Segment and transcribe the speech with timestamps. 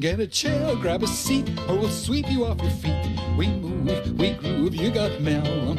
[0.00, 3.20] Get a chair, grab a seat, or we'll sweep you off your feet.
[3.36, 5.78] We move, we groove, you got Mel.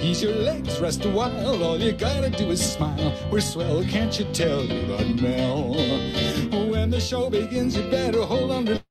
[0.00, 3.16] Ease your legs, rest a while, all you gotta do is smile.
[3.30, 5.72] We're swell, can't you tell you got Mel?
[6.68, 8.82] When the show begins, you better hold on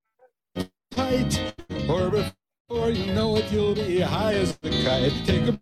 [0.91, 1.53] tight,
[1.89, 5.13] or before you know it, you'll be high as a kite.
[5.25, 5.59] Take a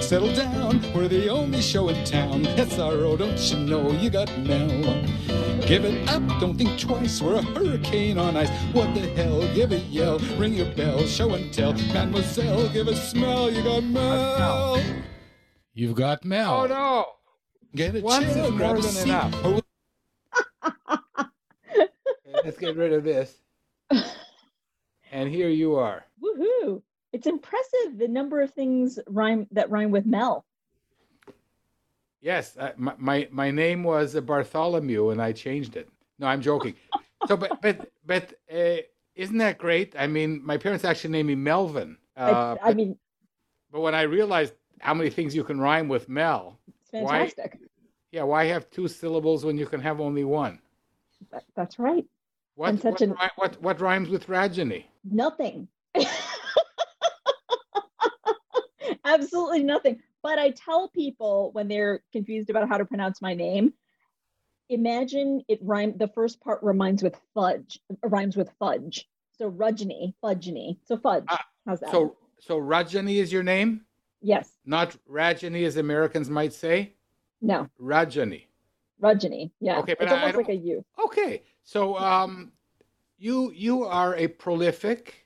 [0.00, 2.44] settle down, we're the only show in town.
[2.44, 4.68] SRO, don't you know you got Mel?
[5.66, 7.20] Give it up, don't think twice.
[7.22, 8.50] We're a hurricane on ice.
[8.72, 9.40] What the hell?
[9.54, 11.72] Give a yell, ring your bell, show and tell.
[11.72, 13.50] Mademoiselle, give a smell.
[13.50, 14.82] You got Mel.
[15.74, 16.52] You've got Mel.
[16.62, 17.06] Oh no!
[17.74, 19.08] Get a Once chair, is grab more a than seat.
[19.08, 19.62] enough.
[22.44, 23.36] Let's get rid of this.
[25.10, 26.04] And here you are.
[26.22, 26.82] Woohoo!
[27.12, 30.44] It's impressive the number of things rhyme that rhyme with Mel.
[32.20, 35.88] Yes, uh, my, my my name was Bartholomew, and I changed it.
[36.18, 36.74] No, I'm joking.
[37.26, 38.82] So, but but but uh,
[39.14, 39.94] isn't that great?
[39.98, 41.96] I mean, my parents actually named me Melvin.
[42.16, 42.96] I- Uh, I, mean,
[43.72, 47.58] but when I realized how many things you can rhyme with Mel, it's Why- fantastic.
[48.12, 50.60] yeah, why have two syllables when you can have only one?
[51.30, 52.06] That- that's right.
[52.54, 54.84] What such what, an- rhy- what what rhymes with Rajani?
[55.04, 55.68] Nothing.
[59.12, 60.00] Absolutely nothing.
[60.22, 63.72] But I tell people when they're confused about how to pronounce my name,
[64.68, 65.94] imagine it rhyme.
[65.96, 67.80] The first part rhymes with fudge.
[68.04, 69.08] Rhymes with fudge.
[69.36, 70.78] So Rajani, fudgeny.
[70.84, 71.24] So fudge.
[71.28, 71.90] Ah, How's that?
[71.90, 73.82] So so Rajani is your name,
[74.20, 74.50] yes.
[74.64, 76.94] not Rajani as Americans might say.
[77.40, 77.68] No.
[77.80, 78.46] Rajani.
[79.00, 79.50] Rajani.
[79.60, 79.78] Yeah.
[79.80, 82.52] Okay, but it's I- I almost like a don't- Okay, so um,
[83.18, 85.21] you you are a prolific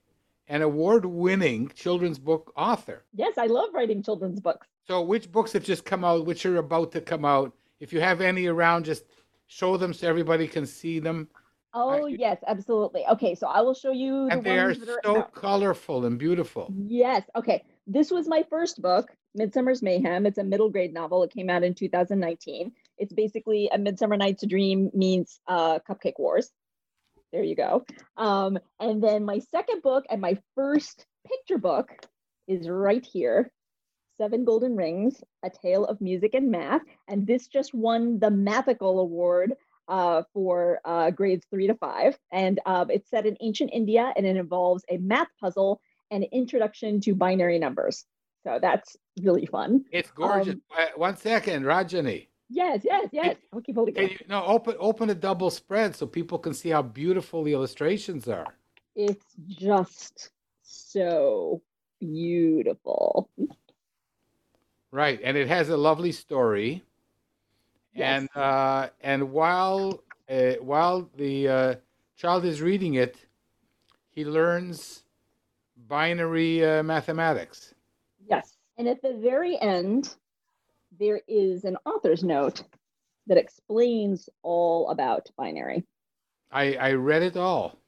[0.49, 3.05] and award-winning children's book author.
[3.15, 4.67] Yes, I love writing children's books.
[4.87, 6.27] So, which books have just come out?
[6.27, 7.53] Which are about to come out?
[7.81, 9.05] If you have any around, just
[9.49, 11.29] show them so everybody can see them.
[11.75, 13.05] Oh, I- yes, absolutely.
[13.07, 16.07] Okay, so I will show you the And they are ones that are so colorful
[16.07, 16.73] and beautiful.
[16.87, 17.25] Yes.
[17.34, 17.65] Okay.
[17.87, 20.25] This was my first book, Midsummer's Mayhem.
[20.27, 21.23] It's a middle grade novel.
[21.23, 22.73] It came out in 2019.
[22.99, 26.51] It's basically a Midsummer Night's Dream meets uh, Cupcake Wars.
[27.33, 27.85] There you go.
[28.17, 31.91] Um, and then my second book and my first picture book
[32.47, 33.51] is right here
[34.17, 36.83] Seven Golden Rings, A Tale of Music and Math.
[37.09, 39.55] And this just won the Mathical Award
[39.89, 42.19] uh, for uh, grades three to five.
[42.33, 46.31] And uh, it's set in ancient India and it involves a math puzzle and an
[46.33, 48.05] introduction to binary numbers.
[48.45, 49.85] So that's really fun.
[49.91, 50.55] It's gorgeous.
[50.55, 52.29] Um, Uh, One second, Rajani.
[52.49, 53.37] Yes, yes, yes.
[53.53, 54.11] I'll keep holding Can it.
[54.12, 58.29] you no open open a double spread so people can see how beautiful the illustrations
[58.29, 58.47] are?
[58.95, 60.31] It's just
[60.62, 61.61] so
[62.01, 63.29] beautiful.
[64.93, 66.83] Right, and it has a lovely story.
[67.95, 68.21] Yes.
[68.21, 71.75] And uh, and while uh, while the uh,
[72.17, 73.17] child is reading it,
[74.11, 75.03] he learns
[75.89, 77.75] binary uh, mathematics.
[78.28, 78.57] Yes.
[78.78, 80.15] And at the very end,
[80.99, 82.62] there is an author's note
[83.27, 85.84] that explains all about binary.
[86.53, 87.79] I I read it all.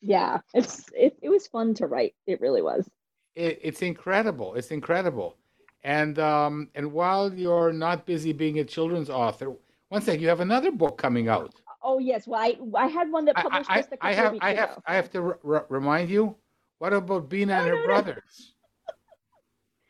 [0.00, 2.14] Yeah, it's it, it was fun to write.
[2.26, 2.88] It really was.
[3.34, 4.54] It, it's incredible.
[4.54, 5.36] It's incredible.
[5.84, 9.52] And um, and while you're not busy being a children's author,
[9.88, 11.54] one second, you have another book coming out.
[11.82, 14.16] Oh yes, well I I had one that published I, just a couple I of
[14.16, 14.60] have I ago.
[14.60, 16.36] have I have to r- r- remind you.
[16.78, 18.14] What about Bina and her no, no.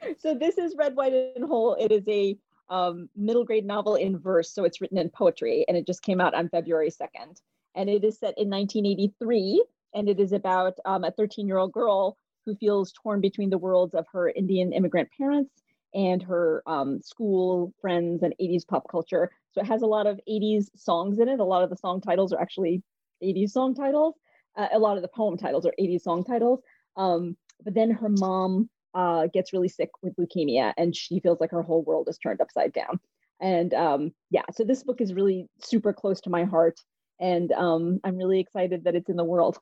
[0.18, 1.74] So this is Red, White, and Whole.
[1.74, 2.36] It is a
[2.70, 6.20] um, middle grade novel in verse, so it's written in poetry, and it just came
[6.20, 7.40] out on February second.
[7.74, 9.64] And it is set in 1983,
[9.94, 13.58] and it is about um, a 13 year old girl who feels torn between the
[13.58, 15.62] worlds of her Indian immigrant parents
[15.94, 19.30] and her um, school friends and 80s pop culture.
[19.52, 21.40] So it has a lot of 80s songs in it.
[21.40, 22.82] A lot of the song titles are actually
[23.22, 24.14] 80s song titles.
[24.56, 26.60] Uh, a lot of the poem titles are 80s song titles.
[26.96, 31.50] Um, but then her mom uh, gets really sick with leukemia and she feels like
[31.50, 32.98] her whole world is turned upside down.
[33.40, 36.80] And um, yeah, so this book is really super close to my heart.
[37.20, 39.58] And um, I'm really excited that it's in the world.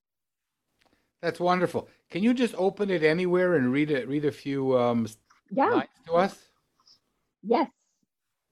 [1.23, 1.89] That's wonderful.
[2.11, 4.09] Can you just open it anywhere and read it?
[4.09, 5.07] Read a few um,
[5.51, 6.39] Yeah, lines to us.
[7.43, 7.69] yes.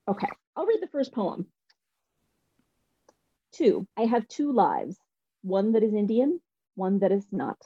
[0.09, 1.47] Okay, I'll read the first poem.
[3.53, 4.99] Two, I have two lives
[5.43, 6.41] one that is Indian,
[6.75, 7.59] one that is not.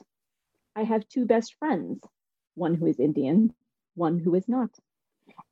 [0.75, 2.01] I have two best friends,
[2.59, 3.53] one who is Indian,
[3.95, 4.69] one who is not.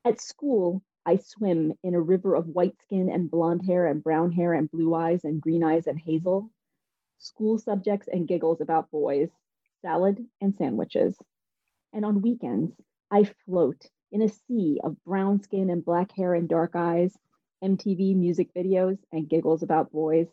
[0.06, 4.34] At school, I swim in a river of white skin and blonde hair and brown
[4.34, 6.52] hair and blue eyes and green eyes and hazel.
[7.18, 9.30] School subjects and giggles about boys,
[9.82, 11.18] salad and sandwiches.
[11.94, 12.74] And on weekends,
[13.10, 17.18] I float in a sea of brown skin and black hair and dark eyes,
[17.64, 20.28] MTV music videos and giggles about boys,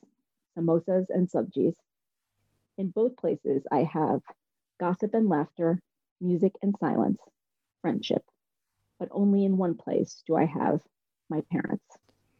[0.57, 1.77] samosas and subjis.
[2.77, 4.23] In both places, I have
[4.81, 5.81] gossip and laughter,
[6.25, 7.21] music and silence,
[7.81, 8.23] friendship.
[8.99, 10.81] But only in one place do I have
[11.29, 11.85] my parents.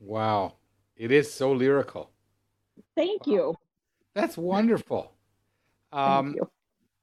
[0.01, 0.55] Wow.
[0.97, 2.11] It is so lyrical.
[2.97, 3.55] Thank you.
[4.15, 5.13] That's wonderful.
[5.93, 6.51] Um, Thank you.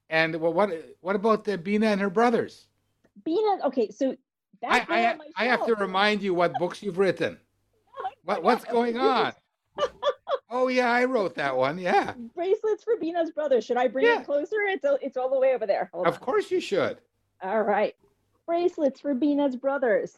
[0.10, 0.70] And well, what
[1.00, 2.68] what about the Bina and her brothers?
[3.24, 4.16] Bina, okay, so
[4.68, 7.38] I, I, I have to remind you what books you've written.
[8.26, 9.34] what, what's going on?
[10.54, 11.80] Oh yeah, I wrote that one.
[11.80, 12.14] Yeah.
[12.36, 13.62] Bracelets for Bina's brother.
[13.62, 14.20] Should I bring yeah.
[14.20, 14.58] it closer?
[14.68, 15.90] It's it's all the way over there.
[15.94, 16.20] Hold of on.
[16.20, 16.98] course you should.
[17.42, 17.96] All right.
[18.46, 20.18] Bracelets for Bina's brothers.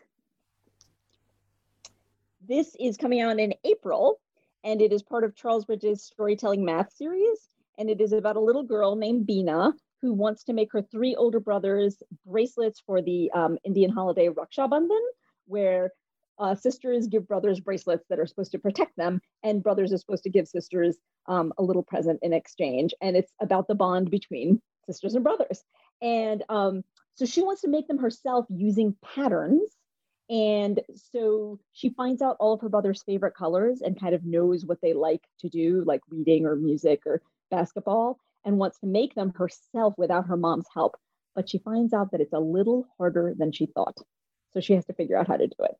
[2.47, 4.19] This is coming out in April,
[4.63, 7.47] and it is part of Charlesbridge's storytelling math series.
[7.77, 11.15] And it is about a little girl named Bina who wants to make her three
[11.15, 14.99] older brothers bracelets for the um, Indian holiday Raksha Bandhan,
[15.45, 15.91] where
[16.39, 20.23] uh, sisters give brothers bracelets that are supposed to protect them, and brothers are supposed
[20.23, 20.97] to give sisters
[21.27, 22.93] um, a little present in exchange.
[23.01, 25.63] And it's about the bond between sisters and brothers.
[26.01, 26.83] And um,
[27.15, 29.71] so she wants to make them herself using patterns.
[30.29, 30.81] And
[31.11, 34.79] so she finds out all of her brother's favorite colors and kind of knows what
[34.81, 37.21] they like to do, like reading or music or
[37.51, 40.95] basketball, and wants to make them herself without her mom's help.
[41.35, 43.97] But she finds out that it's a little harder than she thought.
[44.53, 45.75] So she has to figure out how to do it.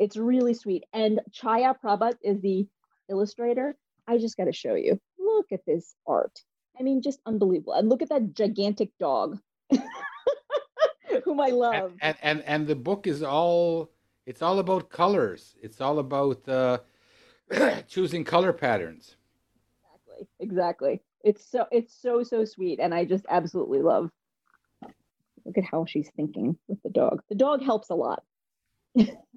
[0.00, 0.84] It's really sweet.
[0.94, 2.66] And Chaya Prabhat is the
[3.10, 3.76] illustrator.
[4.08, 4.98] I just got to show you.
[5.18, 6.40] Look at this art.
[6.78, 7.74] I mean, just unbelievable.
[7.74, 9.38] And look at that gigantic dog,
[11.24, 11.92] whom I love.
[12.00, 13.90] And, and and the book is all
[14.24, 15.54] it's all about colors.
[15.62, 16.78] It's all about uh,
[17.86, 19.16] choosing color patterns.
[20.08, 20.28] Exactly.
[20.40, 21.02] Exactly.
[21.22, 24.08] It's so it's so so sweet, and I just absolutely love.
[25.44, 27.22] Look at how she's thinking with the dog.
[27.28, 28.22] The dog helps a lot.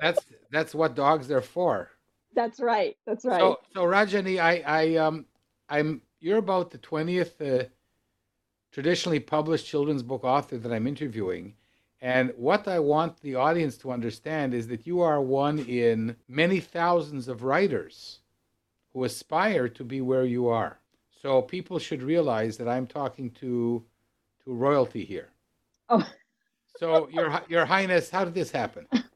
[0.00, 1.90] that's that's what dogs are for.
[2.34, 2.96] That's right.
[3.06, 3.40] That's right.
[3.40, 5.26] So, so Rajani, I, I, um,
[5.68, 6.02] I'm.
[6.20, 7.64] You're about the twentieth uh,
[8.70, 11.54] traditionally published children's book author that I'm interviewing,
[12.00, 16.60] and what I want the audience to understand is that you are one in many
[16.60, 18.20] thousands of writers
[18.92, 20.78] who aspire to be where you are.
[21.20, 23.84] So people should realize that I'm talking to
[24.44, 25.28] to royalty here.
[25.88, 26.08] Oh.
[26.78, 28.86] so your your highness, how did this happen?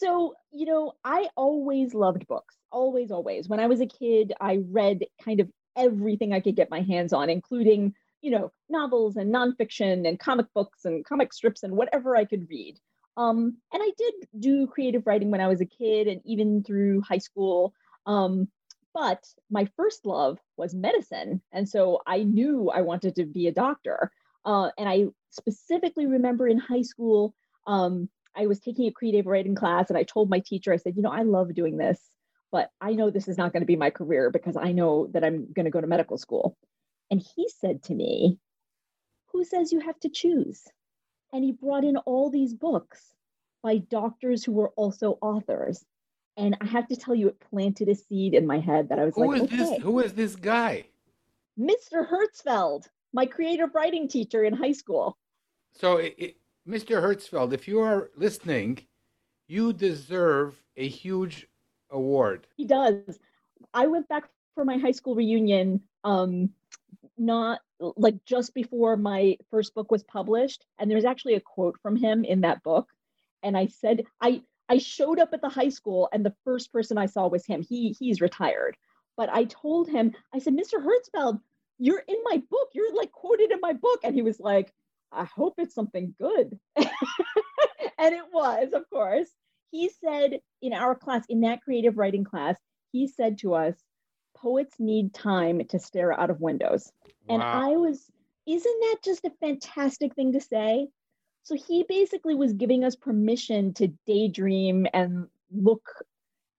[0.00, 2.56] So, you know, I always loved books.
[2.72, 3.48] Always always.
[3.48, 7.12] When I was a kid, I read kind of everything I could get my hands
[7.12, 12.16] on, including, you know, novels and nonfiction and comic books and comic strips and whatever
[12.16, 12.78] I could read.
[13.18, 17.02] Um, and I did do creative writing when I was a kid and even through
[17.02, 17.74] high school.
[18.06, 18.48] Um,
[18.94, 21.42] but my first love was medicine.
[21.52, 24.10] And so I knew I wanted to be a doctor.
[24.46, 27.34] Uh, and I specifically remember in high school,
[27.66, 30.96] um, I was taking a creative writing class and I told my teacher, I said,
[30.96, 32.00] you know, I love doing this,
[32.52, 35.24] but I know this is not going to be my career because I know that
[35.24, 36.56] I'm going to go to medical school.
[37.10, 38.38] And he said to me,
[39.32, 40.62] Who says you have to choose?
[41.32, 43.14] And he brought in all these books
[43.62, 45.84] by doctors who were also authors.
[46.36, 49.04] And I have to tell you, it planted a seed in my head that I
[49.04, 49.56] was who like, is okay.
[49.56, 49.82] this?
[49.82, 50.86] Who is this guy?
[51.58, 52.08] Mr.
[52.08, 55.18] Hertzfeld, my creative writing teacher in high school.
[55.74, 56.36] So, it,
[56.68, 57.02] Mr.
[57.02, 58.78] Hertzfeld, if you are listening,
[59.48, 61.46] you deserve a huge
[61.90, 62.46] award.
[62.56, 63.18] He does.
[63.74, 66.50] I went back for my high school reunion, um,
[67.18, 71.96] not like just before my first book was published, and there's actually a quote from
[71.96, 72.88] him in that book.
[73.42, 76.96] And I said, I I showed up at the high school and the first person
[76.96, 77.62] I saw was him.
[77.62, 78.76] He he's retired.
[79.16, 80.82] But I told him, I said, Mr.
[80.82, 81.40] Hertzfeld,
[81.78, 82.68] you're in my book.
[82.72, 84.00] You're like quoted in my book.
[84.04, 84.72] And he was like,
[85.12, 86.58] I hope it's something good.
[86.76, 89.28] and it was, of course.
[89.70, 92.56] He said in our class, in that creative writing class,
[92.92, 93.74] he said to us,
[94.36, 96.90] poets need time to stare out of windows.
[97.28, 97.34] Wow.
[97.34, 98.10] And I was,
[98.46, 100.88] isn't that just a fantastic thing to say?
[101.42, 105.88] So he basically was giving us permission to daydream and look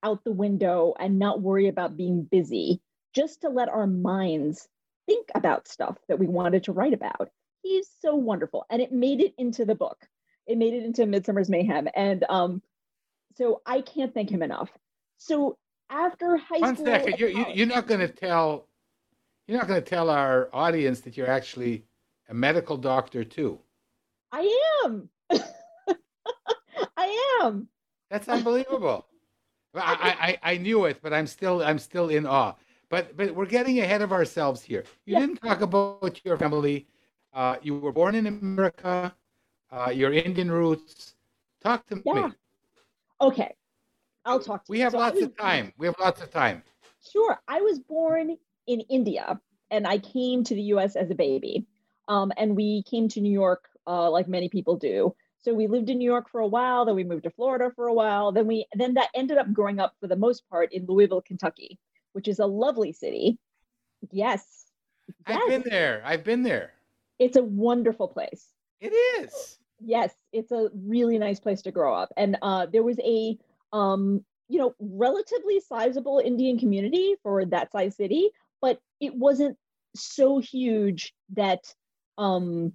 [0.03, 2.81] out the window and not worry about being busy,
[3.13, 4.67] just to let our minds
[5.05, 7.29] think about stuff that we wanted to write about.
[7.63, 8.65] He's so wonderful.
[8.69, 10.07] And it made it into the book.
[10.47, 11.87] It made it into Midsummer's Mayhem.
[11.95, 12.61] And um,
[13.35, 14.69] so I can't thank him enough.
[15.17, 15.57] So
[15.89, 16.85] after high One school.
[16.87, 17.55] second, you're, college.
[17.57, 18.67] you're not going to tell,
[19.47, 21.85] you're not going to tell our audience that you're actually
[22.29, 23.59] a medical doctor too.
[24.31, 25.09] I am.
[26.97, 27.67] I am.
[28.09, 29.05] That's unbelievable.
[29.75, 32.53] I, I, I knew it, but I'm still I'm still in awe.
[32.89, 34.83] But but we're getting ahead of ourselves here.
[35.05, 35.19] You Yeah.
[35.21, 36.87] didn't talk about your family.
[37.33, 39.15] Uh, you were born in America.
[39.71, 41.15] Uh, your Indian roots.
[41.63, 42.27] Talk to Yeah.
[42.27, 42.33] me.
[43.21, 43.55] Okay.
[44.25, 44.83] I'll talk to We you.
[44.83, 45.73] have So lots was- of time.
[45.77, 46.63] We have lots of time.
[47.01, 47.41] Sure.
[47.47, 49.39] I was born in India
[49.71, 51.65] and I came to the US as a baby.
[52.07, 55.15] Um, and we came to New York uh, like many people do.
[55.39, 57.87] So we lived in New York for a while, then we moved to Florida for
[57.87, 58.31] a while.
[58.31, 61.79] Then we then that ended up growing up for the most part in Louisville, Kentucky,
[62.13, 63.39] which is a lovely city.
[64.11, 64.67] Yes.
[65.25, 66.01] I've been there.
[66.05, 66.73] I've been there.
[67.21, 68.43] It's a wonderful place.
[68.81, 69.59] It is.
[69.79, 73.37] yes it's a really nice place to grow up and uh, there was a
[73.73, 78.29] um, you know relatively sizable indian community for that size city
[78.61, 79.57] but it wasn't
[79.95, 81.61] so huge that
[82.17, 82.73] um,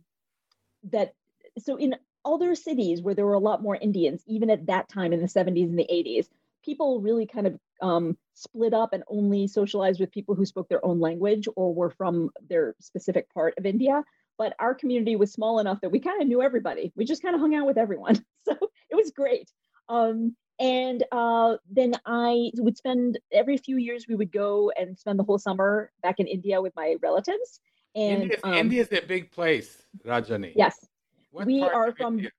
[0.91, 1.13] that
[1.59, 5.13] so in other cities where there were a lot more indians even at that time
[5.13, 6.27] in the 70s and the 80s
[6.65, 10.85] people really kind of um, split up and only socialized with people who spoke their
[10.85, 14.03] own language or were from their specific part of india
[14.39, 16.93] but our community was small enough that we kind of knew everybody.
[16.97, 18.25] We just kind of hung out with everyone.
[18.47, 18.55] So
[18.91, 19.51] it was great.
[19.89, 25.19] Um, and uh, then I would spend every few years, we would go and spend
[25.19, 27.61] the whole summer back in India with my relatives.
[27.97, 30.53] And India's, um, India's a big place, Rajani.
[30.55, 30.87] yes,
[31.33, 32.31] What we are from India?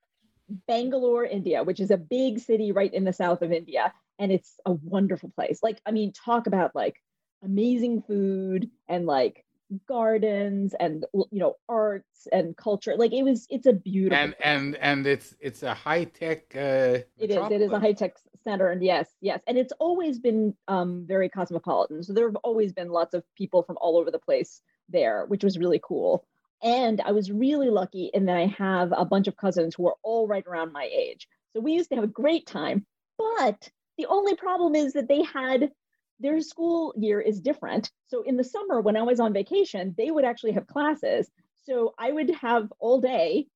[0.68, 3.94] Bangalore, India, which is a big city right in the south of India.
[4.18, 5.60] And it's a wonderful place.
[5.62, 6.96] Like, I mean, talk about like
[7.44, 9.44] amazing food and like
[9.88, 14.76] gardens and you know arts and culture like it was it's a beautiful and and
[14.78, 16.56] and it's it's a high tech.
[16.56, 17.52] Uh, It is.
[17.52, 21.30] It is a high tech center, and yes, yes, and it's always been um, very
[21.30, 22.04] cosmopolitan.
[22.04, 25.44] So there have always been lots of people from all over the place there, which
[25.44, 26.26] was really cool.
[26.64, 29.96] And I was really lucky in that I have a bunch of cousins who are
[30.02, 31.28] all right around my age.
[31.54, 32.86] So we used to have a great time.
[33.18, 35.72] But the only problem is that they had
[36.20, 37.92] their school year is different.
[38.08, 41.30] So in the summer, when I was on vacation, they would actually have classes.
[41.66, 43.48] So I would have all day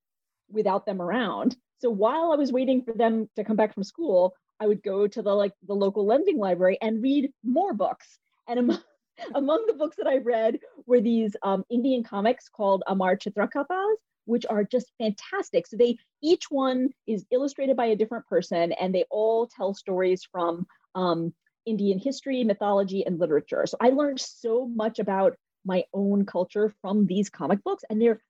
[0.50, 1.56] without them around.
[1.80, 5.08] So while I was waiting for them to come back from school, I would go
[5.08, 8.20] to the like the local lending library and read more books.
[8.48, 8.80] And among,
[9.36, 13.98] among the books that I read were these um, Indian comics called Amar Chitra Kathas,
[14.25, 15.65] which are just fantastic.
[15.65, 20.24] So they each one is illustrated by a different person, and they all tell stories
[20.32, 21.34] from um,
[21.65, 23.65] Indian history, mythology, and literature.
[23.65, 28.22] So I learned so much about my own culture from these comic books, and they're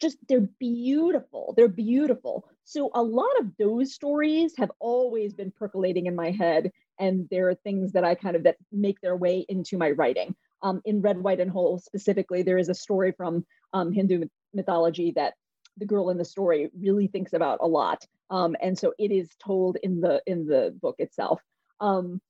[0.00, 2.48] just they're beautiful they're beautiful.
[2.64, 6.70] So a lot of those stories have always been percolating in my head
[7.00, 10.34] and there are things that i kind of that make their way into my writing.
[10.62, 15.12] Um, in red white and whole specifically there is a story from um, hindu mythology
[15.16, 15.34] that
[15.76, 18.04] the girl in the story really thinks about a lot.
[18.30, 21.40] Um, and so it is told in the in the book itself.
[21.80, 22.20] Um,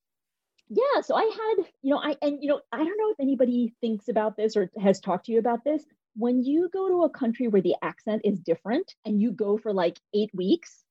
[0.70, 3.72] yeah so i had you know i and you know i don't know if anybody
[3.80, 5.84] thinks about this or has talked to you about this.
[6.16, 9.72] When you go to a country where the accent is different and you go for
[9.72, 10.84] like eight weeks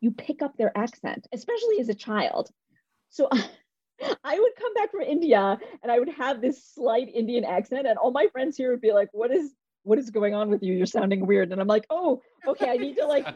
[0.00, 2.50] you pick up their accent especially as a child.
[3.08, 3.28] So
[4.24, 7.98] i would come back from india and i would have this slight indian accent and
[7.98, 10.74] all my friends here would be like what is what is going on with you
[10.74, 13.26] you're sounding weird and i'm like oh okay i need to like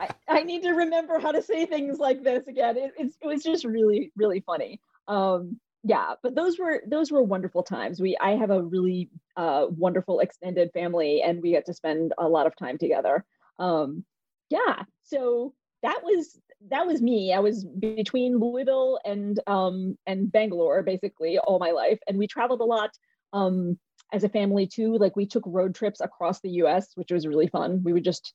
[0.00, 2.76] I, I need to remember how to say things like this again.
[2.76, 4.80] It, it's, it was just really, really funny.
[5.08, 8.00] Um, yeah, but those were those were wonderful times.
[8.00, 12.28] We I have a really uh, wonderful extended family, and we got to spend a
[12.28, 13.24] lot of time together.
[13.58, 14.04] Um,
[14.50, 16.38] yeah, so that was
[16.70, 17.32] that was me.
[17.32, 22.60] I was between Louisville and um, and Bangalore basically all my life, and we traveled
[22.60, 22.90] a lot.
[23.32, 23.78] Um,
[24.12, 27.48] as a family too like we took road trips across the US which was really
[27.48, 28.34] fun we would just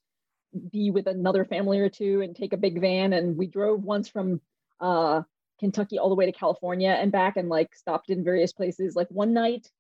[0.72, 4.08] be with another family or two and take a big van and we drove once
[4.08, 4.40] from
[4.80, 5.22] uh
[5.60, 9.08] Kentucky all the way to California and back and like stopped in various places like
[9.10, 9.72] one night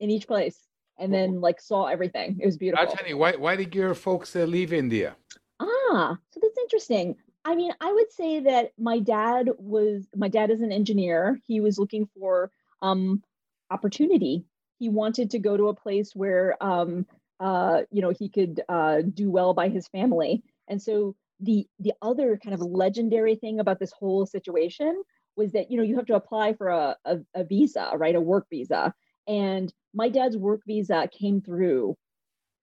[0.00, 0.66] in each place
[0.98, 2.38] and then like saw everything.
[2.40, 2.86] It was beautiful.
[2.86, 5.16] Rajani, why why did your folks uh, leave India?
[5.60, 7.16] Ah, so that's interesting.
[7.44, 11.40] I mean, I would say that my dad was my dad is an engineer.
[11.46, 12.50] He was looking for
[12.82, 13.22] um
[13.70, 14.44] opportunity.
[14.78, 17.06] He wanted to go to a place where um
[17.40, 20.42] uh you know he could uh do well by his family.
[20.68, 25.02] And so the the other kind of legendary thing about this whole situation
[25.36, 28.14] was that you know you have to apply for a, a, a visa, right?
[28.14, 28.94] A work visa.
[29.28, 31.96] And my dad's work visa came through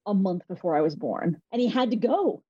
[0.06, 2.44] a month before I was born, and he had to go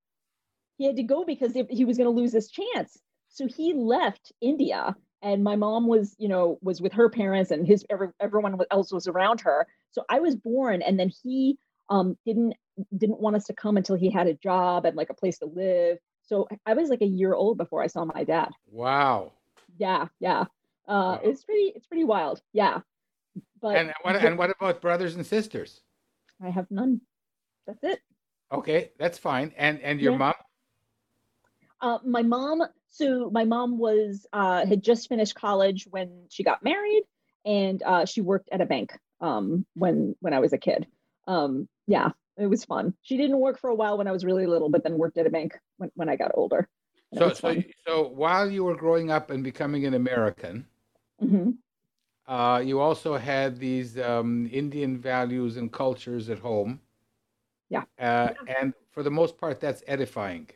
[0.77, 2.99] he had to go because he was going to lose his chance.
[3.29, 7.65] So he left India and my mom was you know was with her parents and
[7.65, 11.57] his every, everyone else was around her so i was born and then he
[11.89, 12.53] um didn't
[12.97, 15.45] didn't want us to come until he had a job and like a place to
[15.45, 19.31] live so i was like a year old before i saw my dad Wow.
[19.77, 20.41] yeah yeah
[20.87, 21.21] uh Wow.
[21.23, 22.79] it's pretty it's pretty wild yeah
[23.61, 25.81] but And what and what about brothers and sisters?
[26.41, 27.01] i have none
[27.65, 27.99] that's it
[28.51, 29.51] Okay, that's fine.
[29.57, 30.17] And and your Yeah.
[30.19, 30.33] mom?
[31.83, 36.63] Uh, my mom, so my mom was uh, had just finished college when she got
[36.63, 37.03] married,
[37.43, 40.87] and uh, she worked at a bank um, when when I was a kid.
[41.27, 42.93] Um, yeah, it was fun.
[43.01, 45.27] She didn't work for a while when I was really little, but then worked at
[45.27, 46.69] a bank when, when I got older.
[47.13, 47.53] So so
[47.85, 50.65] so while you were growing up and becoming an American,
[51.21, 51.57] Mhm.
[52.27, 56.79] uh, you also had these um, Indian values and cultures at home.
[57.67, 57.83] Yeah.
[57.99, 60.47] Uh, and for the most part, that's edifying.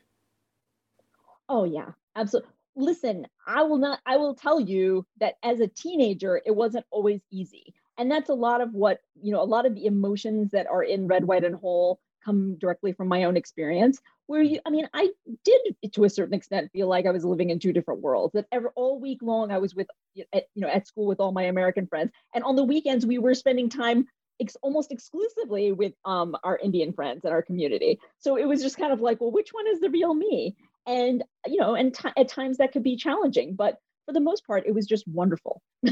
[1.50, 2.52] Oh yeah, absolutely.
[2.76, 4.00] Listen, I will not.
[4.06, 8.34] I will tell you that as a teenager, it wasn't always easy, and that's a
[8.36, 9.42] lot of what you know.
[9.42, 13.08] A lot of the emotions that are in Red, White, and Whole come directly from
[13.08, 14.00] my own experience.
[14.28, 15.10] Where you, I mean, I
[15.44, 15.62] did
[15.94, 18.34] to a certain extent feel like I was living in two different worlds.
[18.34, 20.26] That ever all week long I was with, you
[20.56, 23.70] know, at school with all my American friends, and on the weekends we were spending
[23.70, 24.06] time
[24.40, 28.00] ex- almost exclusively with um, our Indian friends and our community.
[28.20, 30.56] So it was just kind of like, well, which one is the real me?
[30.88, 34.48] And you know, and ti at times that could be challenging, but for the most
[34.48, 35.62] part, it was just wonderful.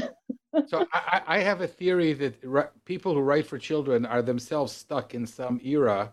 [0.68, 4.72] So I, I have a theory that ri- people who write for children are themselves
[4.72, 6.12] stuck in some era.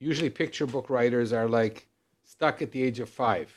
[0.00, 1.86] Usually, picture book writers are like
[2.24, 3.52] stuck at the age of five,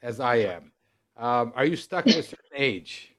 [0.00, 0.70] as I am.
[1.16, 3.14] Um, are you stuck at a certain age?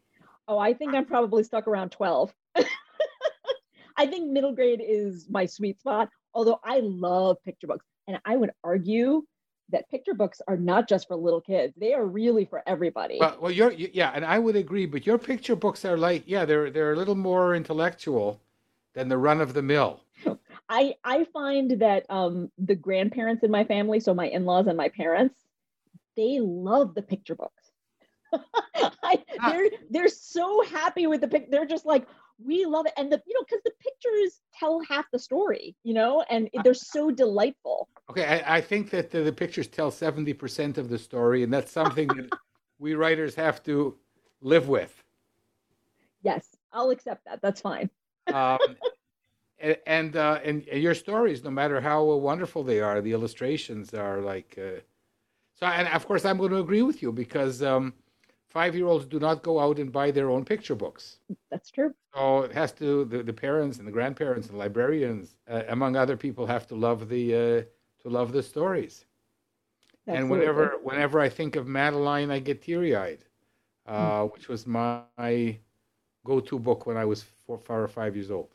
[0.48, 2.34] Oh, I think I'm probably stuck around 12.
[3.98, 7.86] I think middle grade is my sweet spot, although I love picture books.
[8.08, 9.24] And I would argue
[9.70, 13.18] that picture books are not just for little kids, they are really for everybody.
[13.20, 14.86] Well, well, you're you, yeah, and I would agree.
[14.86, 18.40] But your picture books are like yeah, they're they're a little more intellectual
[18.94, 20.02] than the run of the mill.
[20.70, 24.90] I I find that um the grandparents in my family, so my in-laws and my
[24.90, 25.36] parents,
[26.16, 27.72] they love the picture books.
[29.04, 29.52] I, Ah.
[29.52, 31.50] they're they're so happy with the pic.
[31.52, 32.08] They're just like
[32.44, 35.94] we love it, and the you know because the pictures tell half the story, you
[35.94, 37.90] know, and they're so delightful.
[38.10, 41.54] Okay, I, I think that the, the pictures tell seventy percent of the story, and
[41.54, 42.30] that's something that
[42.80, 43.96] we writers have to
[44.42, 45.04] live with.
[46.22, 47.42] Yes, I'll accept that.
[47.42, 47.90] That's fine.
[48.28, 48.60] um,
[49.60, 54.22] and and, uh, and your stories, no matter how wonderful they are, the illustrations are
[54.22, 54.58] like.
[54.58, 54.82] Uh,
[55.56, 57.94] so, and of course, I'm going to agree with you because um,
[58.50, 61.20] five-year-olds do not go out and buy their own picture books.
[61.52, 61.94] That's true.
[62.14, 66.18] So it has to the, the parents and the grandparents and librarians, uh, among other
[66.18, 67.62] people, have to love the uh,
[68.02, 69.06] to love the stories.
[70.08, 73.26] And whenever whenever I think of Madeline, I get teary-eyed,
[73.86, 75.12] uh, which was my
[76.26, 78.50] go-to book when I was four, four or five years old.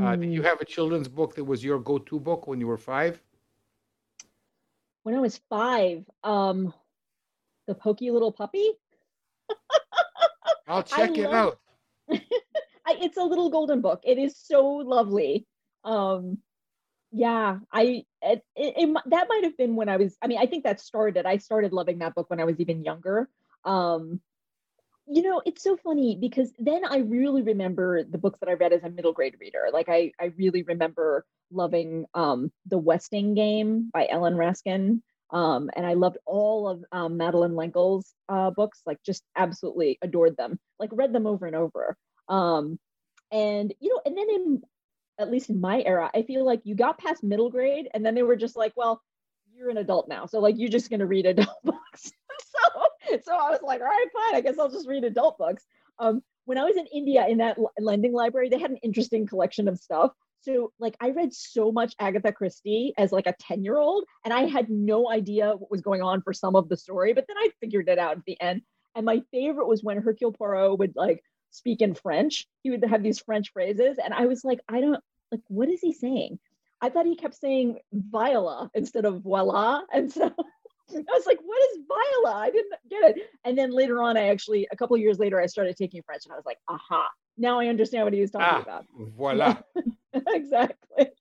[0.00, 0.44] Uh, did you Mm.
[0.44, 3.22] have a children's book that was your go-to book when you were five?
[5.02, 6.74] when I was five, um,
[7.68, 8.72] the Pokey Little Puppy.
[10.68, 11.58] I'll check it love- out.
[12.88, 14.02] I, it's a little golden book.
[14.04, 15.46] It is so lovely.
[15.84, 16.38] Um,
[17.10, 20.16] yeah, I it, it, it that might have been when I was.
[20.22, 21.26] I mean, I think that started.
[21.26, 23.28] I started loving that book when I was even younger.
[23.64, 24.20] Um,
[25.08, 28.72] you know, it's so funny because then I really remember the books that I read
[28.72, 29.68] as a middle grade reader.
[29.72, 35.00] Like I, I really remember loving um, the Westing Game by Ellen Raskin.
[35.30, 40.36] Um, and I loved all of um, Madeleine L'Engle's uh, books, like just absolutely adored
[40.36, 41.96] them, like read them over and over.
[42.28, 42.78] Um,
[43.32, 44.62] and you know, and then in
[45.18, 48.14] at least in my era, I feel like you got past middle grade, and then
[48.14, 49.02] they were just like, well,
[49.52, 52.12] you're an adult now, so like you're just gonna read adult books.
[52.40, 55.64] so, so I was like, all right, fine, I guess I'll just read adult books.
[55.98, 59.66] Um, when I was in India in that lending library, they had an interesting collection
[59.66, 60.12] of stuff.
[60.46, 64.32] So like I read so much Agatha Christie as like a 10 year old, and
[64.32, 67.36] I had no idea what was going on for some of the story, but then
[67.38, 68.62] I figured it out at the end.
[68.94, 72.46] And my favorite was when Hercule Poirot would like speak in French.
[72.62, 75.00] He would have these French phrases, and I was like, I don't
[75.32, 76.38] like what is he saying?
[76.80, 79.80] I thought he kept saying Viola instead of voila.
[79.92, 80.24] And so
[80.90, 82.36] I was like, what is Viola?
[82.36, 83.16] I didn't get it.
[83.44, 86.24] And then later on, I actually, a couple of years later, I started taking French
[86.26, 88.84] and I was like, aha, now I understand what he was talking Ah, about.
[89.18, 89.62] voilà,
[90.28, 91.12] exactly.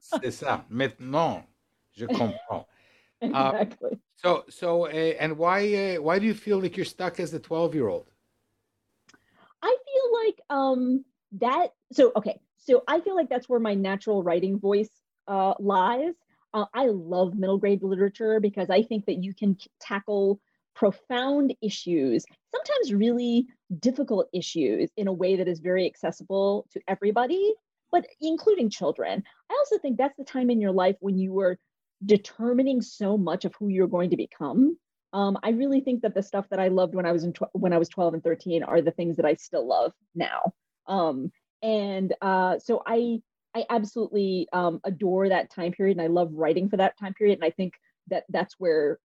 [0.00, 0.64] c'est ça.
[0.68, 1.44] Maintenant,
[1.92, 2.66] je comprends.
[3.20, 3.98] exactly.
[4.16, 7.38] So, so, uh, and why, uh, why do you feel like you're stuck as a
[7.38, 8.10] twelve-year-old?
[9.62, 14.22] I feel like um that so okay so I feel like that's where my natural
[14.22, 14.90] writing voice
[15.26, 16.14] uh, lies.
[16.52, 20.40] Uh, I love middle grade literature because I think that you can tackle
[20.74, 23.46] profound issues, sometimes really
[23.78, 27.54] difficult issues in a way that is very accessible to everybody,
[27.90, 29.22] but including children.
[29.50, 31.58] I also think that's the time in your life when you were
[32.04, 34.78] determining so much of who you're going to become.
[35.12, 37.52] Um, I really think that the stuff that I loved when I was in tw-
[37.52, 40.52] when I was 12 and 13 are the things that I still love now.
[40.86, 43.20] Um, and uh, so I
[43.54, 47.38] I absolutely um, adore that time period, and I love writing for that time period.
[47.38, 47.74] And I think
[48.08, 48.98] that that's where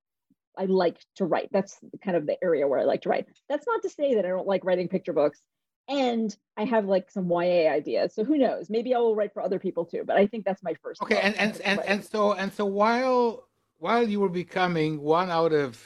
[0.58, 1.50] I like to write.
[1.52, 3.26] That's kind of the area where I like to write.
[3.50, 5.42] That's not to say that I don't like writing picture books.
[5.88, 8.14] And I have like some YA ideas.
[8.14, 8.70] So who knows?
[8.70, 10.04] Maybe I will write for other people too.
[10.06, 11.02] But I think that's my first.
[11.02, 15.54] Okay, and and and, and so and so while while you were becoming one out
[15.54, 15.80] of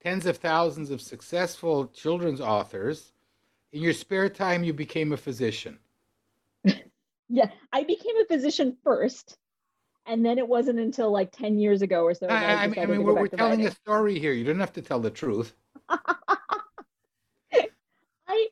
[0.00, 3.12] tens of thousands of successful children's authors,
[3.72, 5.78] in your spare time you became a physician.
[7.28, 9.38] yeah, I became a physician first
[10.06, 12.26] and then it wasn't until like 10 years ago or so.
[12.26, 13.66] I, I, mean, I mean we're, we're telling writing.
[13.66, 14.32] a story here.
[14.32, 15.54] You don't have to tell the truth.
[18.28, 18.48] I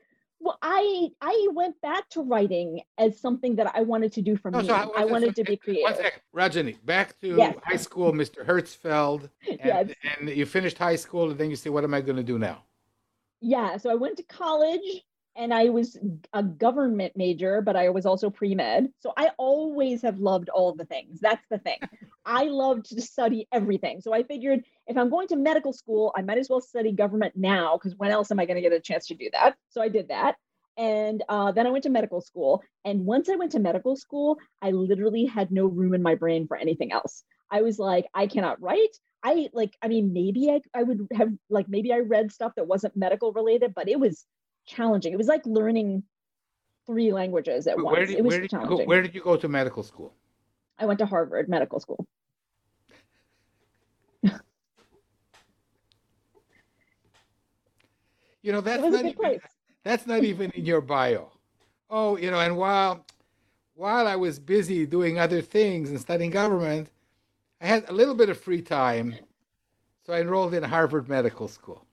[0.63, 4.61] I I went back to writing as something that I wanted to do for no,
[4.61, 4.67] me.
[4.67, 5.85] So I, I wanted to be creative.
[5.85, 7.57] One second, Rajani, back to yes.
[7.65, 8.45] high school, Mr.
[8.45, 9.91] Hertzfeld, and, yes.
[10.19, 12.39] and you finished high school, and then you say, "What am I going to do
[12.39, 12.65] now?"
[13.41, 15.03] Yeah, so I went to college
[15.37, 15.97] and I was
[16.33, 18.89] a government major, but I was also pre med.
[18.99, 21.21] So I always have loved all the things.
[21.21, 21.79] That's the thing.
[22.27, 24.01] I loved to study everything.
[24.01, 27.35] So I figured if I'm going to medical school, I might as well study government
[27.37, 29.57] now because when else am I going to get a chance to do that?
[29.71, 30.37] So I did that.
[30.77, 32.63] And uh, then I went to medical school.
[32.85, 36.47] And once I went to medical school, I literally had no room in my brain
[36.47, 37.25] for anything else.
[37.51, 38.97] I was like, I cannot write.
[39.23, 42.67] I like, I mean, maybe I, I would have, like, maybe I read stuff that
[42.67, 44.25] wasn't medical related, but it was
[44.67, 45.13] challenging.
[45.13, 46.05] It was like learning
[46.87, 48.09] three languages at where once.
[48.09, 50.15] Did, it was where did, go, where did you go to medical school?
[50.79, 52.07] I went to Harvard Medical School.
[58.43, 59.41] you know that's not even,
[59.85, 61.31] that's not even in your bio.
[61.89, 63.05] Oh, you know, and while
[63.75, 66.91] while I was busy doing other things and studying government,
[67.61, 69.15] I had a little bit of free time,
[70.05, 71.87] so I enrolled in Harvard Medical School.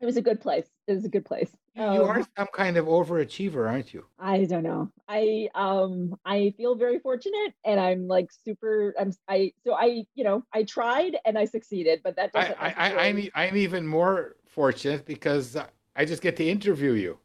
[0.00, 0.66] It was a good place.
[0.88, 1.50] It was a good place.
[1.76, 4.04] You um, are some kind of overachiever, aren't you?
[4.18, 4.90] I don't know.
[5.08, 8.94] I um I feel very fortunate, and I'm like super.
[8.98, 12.60] I'm I so I you know I tried and I succeeded, but that doesn't.
[12.60, 15.56] I, I, I I'm I'm even more fortunate because
[15.94, 17.18] I just get to interview you.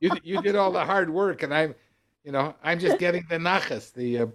[0.00, 1.74] you you did all the hard work, and I'm,
[2.24, 4.26] you know, I'm just getting the nachas, the, uh,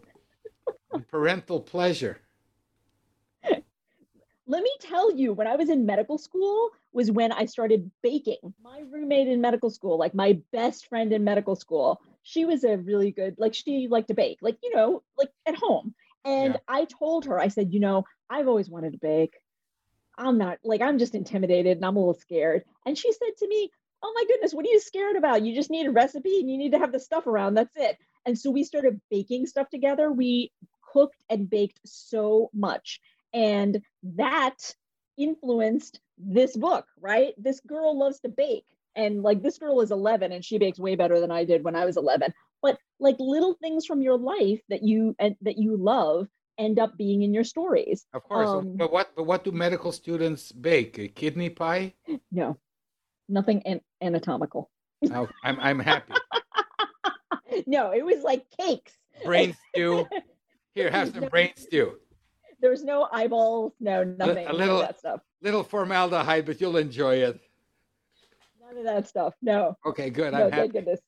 [1.09, 2.19] parental pleasure
[4.47, 8.37] let me tell you, when I was in medical school, was when I started baking.
[8.63, 12.77] My roommate in medical school, like my best friend in medical school, she was a
[12.77, 15.93] really good, like she liked to bake, like, you know, like at home.
[16.23, 16.59] And yeah.
[16.67, 19.35] I told her, I said, you know, I've always wanted to bake.
[20.17, 22.63] I'm not like, I'm just intimidated and I'm a little scared.
[22.85, 23.69] And she said to me,
[24.03, 25.41] Oh my goodness, what are you scared about?
[25.41, 27.55] You just need a recipe and you need to have the stuff around.
[27.55, 27.97] That's it.
[28.25, 30.11] And so we started baking stuff together.
[30.11, 30.51] We
[30.93, 32.99] cooked and baked so much.
[33.33, 34.75] And that
[35.17, 37.33] influenced this book, right?
[37.37, 38.65] This girl loves to bake.
[38.95, 41.75] And like this girl is 11 and she bakes way better than I did when
[41.75, 42.33] I was 11.
[42.61, 46.97] But like little things from your life that you and that you love end up
[46.97, 48.05] being in your stories.
[48.13, 48.49] Of course.
[48.49, 50.97] Um, but what but what do medical students bake?
[50.97, 51.93] A kidney pie?
[52.31, 52.57] No.
[53.29, 54.69] Nothing an- anatomical.
[55.11, 56.13] Oh, I'm I'm happy.
[57.67, 58.93] no, it was like cakes.
[59.23, 60.07] Brain stew.
[60.75, 61.97] Here, have some brain stew.
[62.59, 64.47] There's no eyeballs, no nothing.
[64.47, 65.21] A little that stuff.
[65.41, 67.39] Little formaldehyde, but you'll enjoy it.
[68.59, 69.33] None of that stuff.
[69.41, 69.77] No.
[69.85, 70.33] Okay, good.
[70.33, 70.99] No, I'm thank goodness.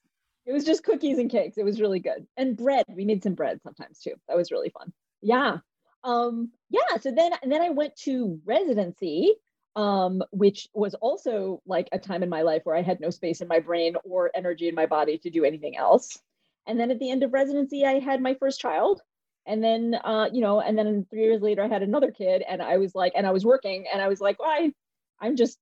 [0.46, 1.58] It was just cookies and cakes.
[1.58, 2.26] It was really good.
[2.38, 2.86] And bread.
[2.90, 4.14] We made some bread sometimes too.
[4.28, 4.92] That was really fun.
[5.22, 5.58] Yeah.
[6.04, 6.98] Um, yeah.
[7.02, 9.34] So then then I went to residency,
[9.76, 13.42] um, which was also like a time in my life where I had no space
[13.42, 16.20] in my brain or energy in my body to do anything else.
[16.68, 19.02] And then at the end of residency, I had my first child
[19.50, 22.62] and then uh, you know and then three years later i had another kid and
[22.62, 24.72] i was like and i was working and i was like well, I,
[25.20, 25.58] i'm just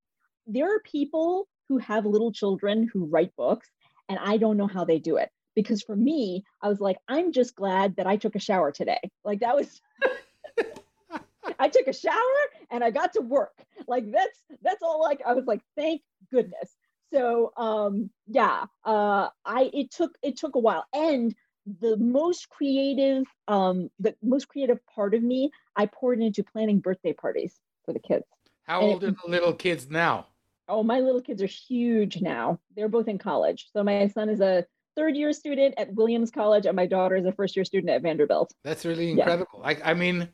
[0.45, 3.69] there are people who have little children who write books
[4.09, 7.31] and i don't know how they do it because for me i was like i'm
[7.31, 8.99] just glad that i took a shower today.
[9.25, 9.81] Like that was
[11.59, 13.57] i took a shower and i got to work.
[13.87, 16.77] Like that's that's all like i was like thank goodness.
[17.11, 20.85] So um yeah uh i it took it took a while.
[20.93, 21.35] And
[21.81, 27.13] the most creative um the most creative part of me i poured into planning birthday
[27.13, 28.25] parties for the kids.
[28.61, 30.27] How and old it, are the little kids now?
[30.69, 32.59] Oh my little kids are huge now.
[32.75, 33.69] They're both in college.
[33.73, 34.65] So my son is a
[34.97, 38.01] third year student at williams college and my daughter is a first year student at
[38.01, 39.69] vanderbilt that's really incredible yeah.
[39.85, 40.27] I, I mean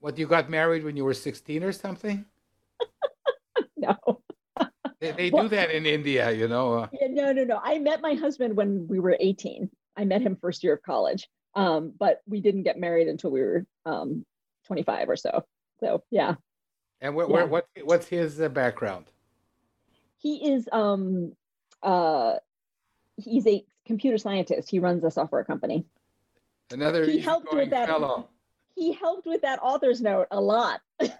[0.00, 2.26] What you got married when you were 16 or something?
[3.76, 3.96] no.
[5.00, 6.66] They, they Well- do that in India, you know.
[6.74, 7.58] uh, Yeah, no, no, no.
[7.62, 9.70] I met my husband when we were 18.
[9.96, 11.28] I met him first year of college.
[11.54, 14.24] Um, but we didn't get married until we were um
[14.66, 15.32] 25 or so.
[15.80, 16.34] So yeah.
[17.00, 17.32] And where, Yeah.
[17.34, 19.06] where, what, what's his uh, background?
[20.18, 21.32] He is um
[21.82, 22.34] uh
[23.16, 24.70] he's a computer scientist.
[24.70, 25.84] He runs a software company.
[26.70, 27.88] Another He helped with that.
[27.88, 28.28] fellow.
[28.74, 30.80] He helped with that author's note a lot.
[31.00, 31.10] I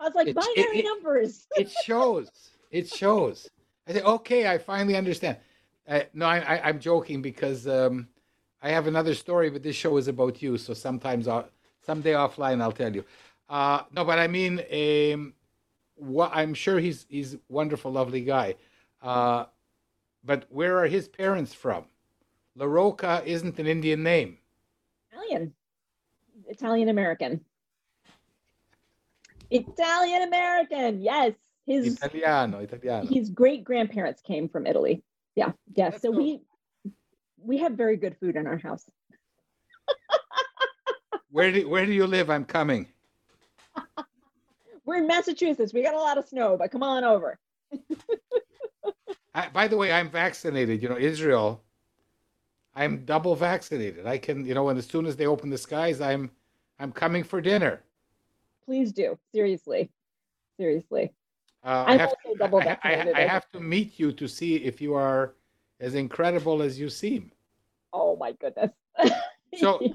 [0.00, 1.46] was like It- binary it- numbers.
[1.56, 2.30] It shows.
[2.70, 3.48] It shows.
[3.86, 5.38] I said, okay, I finally understand.
[5.88, 8.06] Uh, no, I, I, I'm joking because um,
[8.62, 10.58] I have another story, but this show is about you.
[10.58, 11.48] So sometimes, I'll,
[11.80, 13.04] someday offline, I'll tell you.
[13.48, 15.32] Uh, no, but I mean, um,
[15.96, 18.56] what, I'm sure he's he's wonderful, lovely guy.
[19.00, 19.46] Uh,
[20.28, 21.86] but where are his parents from?
[22.58, 24.36] LaRocca isn't an Indian name.
[25.10, 25.54] Italian.
[26.46, 27.40] Italian American.
[29.50, 31.00] Italian American.
[31.00, 31.32] Yes.
[31.66, 33.06] His Italiano, Italiano.
[33.06, 35.02] his great grandparents came from Italy.
[35.34, 35.52] Yeah.
[35.74, 35.90] Yeah.
[35.90, 36.22] That's so cool.
[36.22, 36.42] we
[37.38, 38.84] we have very good food in our house.
[41.30, 42.28] Where do where do you live?
[42.30, 42.86] I'm coming.
[44.84, 45.72] We're in Massachusetts.
[45.72, 47.38] We got a lot of snow, but come on over.
[49.38, 50.82] I, by the way, I'm vaccinated.
[50.82, 51.62] You know, Israel.
[52.74, 54.06] I'm double vaccinated.
[54.06, 56.30] I can, you know, and as soon as they open the skies, I'm,
[56.78, 57.74] I'm coming for dinner.
[58.64, 59.18] Please do.
[59.34, 59.90] Seriously.
[60.60, 61.12] Seriously.
[61.64, 63.14] Uh, I I'm have, also double I, I, vaccinated.
[63.16, 65.34] I have to meet you to see if you are
[65.80, 67.32] as incredible as you seem.
[67.92, 68.70] Oh my goodness.
[69.56, 69.80] So-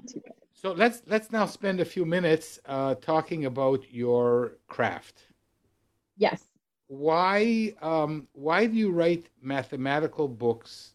[0.56, 5.18] So let's let's now spend a few minutes uh, talking about your craft.
[6.16, 6.42] yes.
[6.94, 10.94] Why um, why do you write mathematical books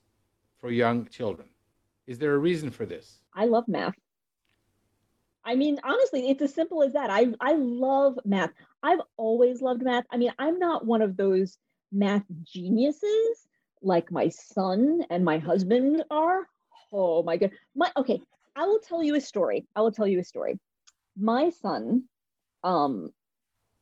[0.58, 1.48] for young children?
[2.06, 3.20] Is there a reason for this?
[3.34, 3.94] I love math.
[5.44, 7.10] I mean, honestly, it's as simple as that.
[7.10, 8.52] I I love math.
[8.82, 10.04] I've always loved math.
[10.10, 11.58] I mean, I'm not one of those
[11.92, 13.48] math geniuses
[13.82, 16.48] like my son and my husband are.
[16.92, 17.52] Oh my god.
[17.74, 18.20] My okay,
[18.56, 19.66] I will tell you a story.
[19.74, 20.58] I will tell you a story.
[21.16, 22.08] My son
[22.64, 23.12] um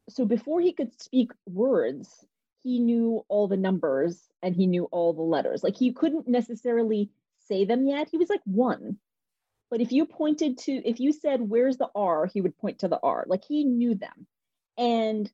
[0.08, 2.24] so before he could speak words,
[2.62, 5.62] he knew all the numbers and he knew all the letters.
[5.62, 7.10] Like he couldn't necessarily
[7.48, 8.08] say them yet.
[8.10, 8.98] He was like 1.
[9.70, 12.88] But if you pointed to, if you said, where's the R, he would point to
[12.88, 13.24] the R.
[13.28, 14.26] Like he knew them.
[14.78, 15.30] And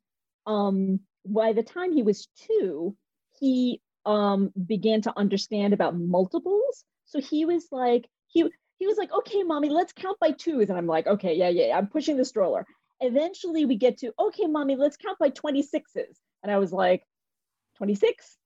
[0.46, 2.96] um, by the time he was two,
[3.40, 6.84] he um, began to understand about multiples.
[7.04, 8.44] So he was like, he,
[8.78, 10.70] he was like, okay, mommy, let's count by twos.
[10.70, 12.66] And I'm like, okay, yeah, yeah, I'm pushing the stroller.
[13.02, 16.18] Eventually we get to, okay, mommy, let's count by 26s.
[16.42, 17.02] And I was like,
[17.76, 18.38] 26,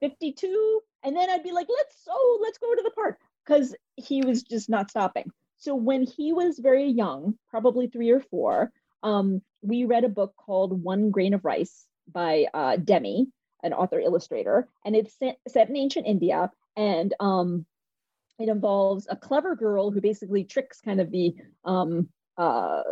[0.00, 0.80] 52.
[1.02, 4.42] And then I'd be like, let's, oh, let's go to the park because he was
[4.42, 5.30] just not stopping.
[5.58, 8.70] So when he was very young, probably three or four,
[9.02, 13.28] um, we read a book called One Grain of Rice by uh, Demi,
[13.62, 17.64] an author illustrator, and it's set, set in ancient India, and um,
[18.38, 22.82] it involves a clever girl who basically tricks kind of the um, uh,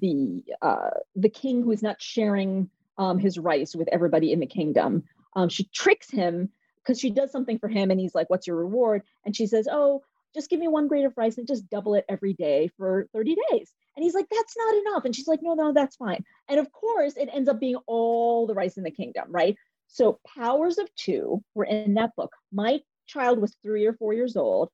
[0.00, 5.04] the uh, the king who's not sharing um, his rice with everybody in the kingdom.
[5.36, 6.50] Um, she tricks him
[6.82, 9.68] because she does something for him, and he's like, "What's your reward?" And she says,
[9.70, 10.02] "Oh,
[10.34, 13.36] just give me one grain of rice and just double it every day for 30
[13.50, 16.58] days." And he's like, "That's not enough." And she's like, "No, no, that's fine." And
[16.60, 19.56] of course, it ends up being all the rice in the kingdom, right?
[19.88, 22.32] So, powers of two were in that book.
[22.52, 24.70] My child was three or four years old.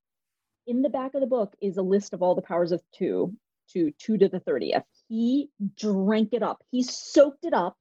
[0.67, 3.35] In the back of the book is a list of all the powers of two
[3.73, 4.85] to two to the 30th.
[5.11, 7.77] He drank it up, he soaked it up,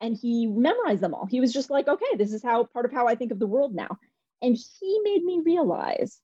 [0.00, 1.26] and he memorized them all.
[1.26, 3.46] He was just like, okay, this is how part of how I think of the
[3.46, 3.98] world now.
[4.40, 6.18] And he made me realize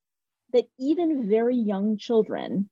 [0.54, 2.70] that even very young children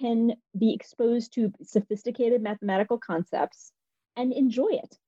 [0.00, 3.70] can be exposed to sophisticated mathematical concepts
[4.16, 4.98] and enjoy it.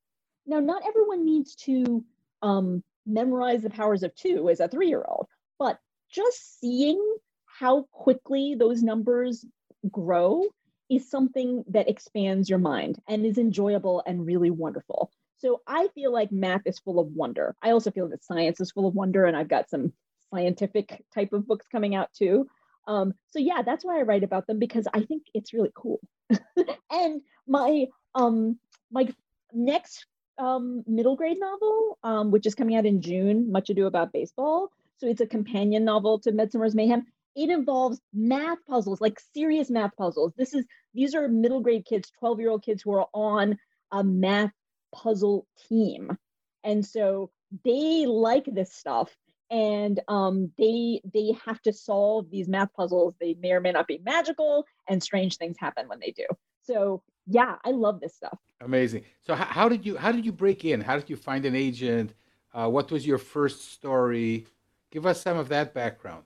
[0.47, 2.05] Now, not everyone needs to
[2.41, 5.27] um, memorize the powers of two as a three year old,
[5.59, 7.03] but just seeing
[7.47, 9.45] how quickly those numbers
[9.91, 10.45] grow
[10.93, 15.11] is something that expands your mind and is enjoyable and really wonderful.
[15.39, 17.57] So I feel like math is full of wonder.
[17.63, 19.95] I also feel that science is full of wonder, and I've got some
[20.31, 22.47] scientific type of books coming out too.
[22.87, 25.99] Um, so yeah, that's why I write about them because I think it's really cool.
[26.91, 28.59] and my um
[28.91, 29.09] my
[29.53, 34.13] next um middle grade novel, um, which is coming out in June, Much Ado About
[34.13, 34.71] Baseball.
[34.99, 37.07] So it's a companion novel to Midsummer's Mayhem.
[37.35, 40.33] It involves math puzzles, like serious math puzzles.
[40.37, 40.65] This is
[40.95, 43.59] these are middle grade kids, 12 year old kids who are on
[43.91, 44.53] a math
[44.95, 46.17] puzzle team.
[46.65, 47.31] And so
[47.65, 49.15] they like this stuff
[49.53, 53.15] and um, they they have to solve these math puzzles.
[53.21, 56.27] They may or may not be magical, and strange things happen when they do.
[56.63, 58.39] So yeah, I love this stuff.
[58.63, 59.05] Amazing.
[59.21, 60.81] So how, how did you how did you break in?
[60.81, 62.15] How did you find an agent?
[62.55, 64.47] Uh, what was your first story?
[64.91, 66.25] Give us some of that background.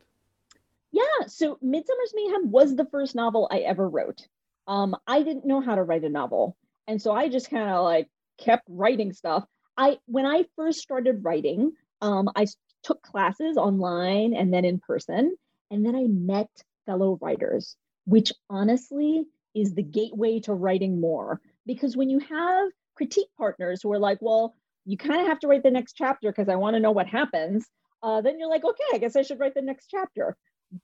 [0.92, 4.26] Yeah, so Midsummer's Mayhem was the first novel I ever wrote.
[4.66, 7.84] Um, I didn't know how to write a novel, and so I just kind of
[7.84, 9.44] like kept writing stuff.
[9.76, 12.46] I when I first started writing, um, I
[12.82, 15.36] took classes online and then in person,
[15.70, 16.50] and then I met
[16.86, 21.40] fellow writers, which honestly is the gateway to writing more.
[21.66, 25.48] Because when you have critique partners who are like, well, you kind of have to
[25.48, 27.66] write the next chapter because I want to know what happens,
[28.02, 30.36] uh, then you're like, okay, I guess I should write the next chapter.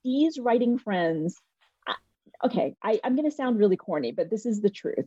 [0.04, 1.36] These writing friends,
[1.86, 1.94] I,
[2.44, 5.06] okay, I, I'm going to sound really corny, but this is the truth.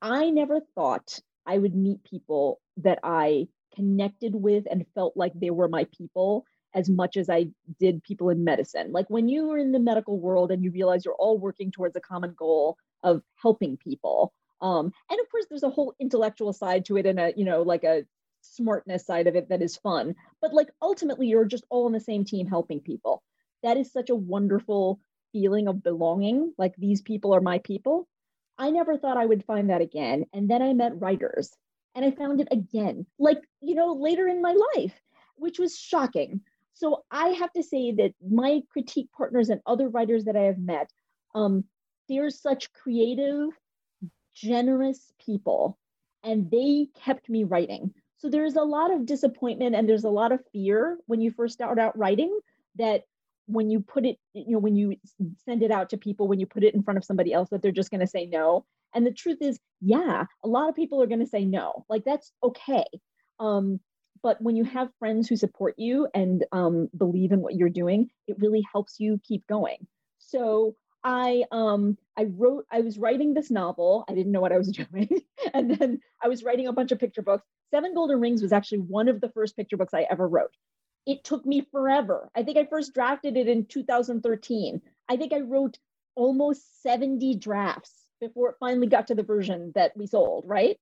[0.00, 5.50] I never thought I would meet people that I connected with and felt like they
[5.50, 8.92] were my people as much as I did people in medicine.
[8.92, 11.96] Like when you are in the medical world and you realize you're all working towards
[11.96, 14.32] a common goal of helping people.
[14.60, 17.62] Um, and of course, there's a whole intellectual side to it and a, you know,
[17.62, 18.04] like a
[18.40, 20.14] smartness side of it that is fun.
[20.40, 23.22] But like ultimately, you're just all on the same team helping people.
[23.64, 25.00] That is such a wonderful
[25.32, 26.54] feeling of belonging.
[26.56, 28.06] Like these people are my people.
[28.58, 30.26] I never thought I would find that again.
[30.32, 31.50] And then I met writers
[31.94, 34.94] and I found it again, like, you know, later in my life,
[35.36, 36.40] which was shocking.
[36.74, 40.58] So I have to say that my critique partners and other writers that I have
[40.58, 40.90] met,
[41.34, 41.64] um,
[42.08, 43.48] they're such creative,
[44.34, 45.78] generous people,
[46.22, 47.92] and they kept me writing.
[48.18, 51.54] So there's a lot of disappointment and there's a lot of fear when you first
[51.54, 52.38] start out writing
[52.76, 53.02] that
[53.46, 54.96] when you put it, you know, when you
[55.44, 57.62] send it out to people, when you put it in front of somebody else, that
[57.62, 58.64] they're just going to say no.
[58.94, 61.84] And the truth is, yeah, a lot of people are going to say no.
[61.88, 62.84] Like that's okay.
[63.40, 63.80] Um,
[64.22, 68.08] but when you have friends who support you and um, believe in what you're doing,
[68.26, 69.86] it really helps you keep going.
[70.18, 74.04] So I um I wrote I was writing this novel.
[74.08, 75.10] I didn't know what I was doing,
[75.52, 77.44] and then I was writing a bunch of picture books.
[77.70, 80.54] Seven Golden Rings was actually one of the first picture books I ever wrote.
[81.06, 82.30] It took me forever.
[82.34, 84.80] I think I first drafted it in 2013.
[85.08, 85.78] I think I wrote
[86.14, 90.78] almost 70 drafts before it finally got to the version that we sold, right?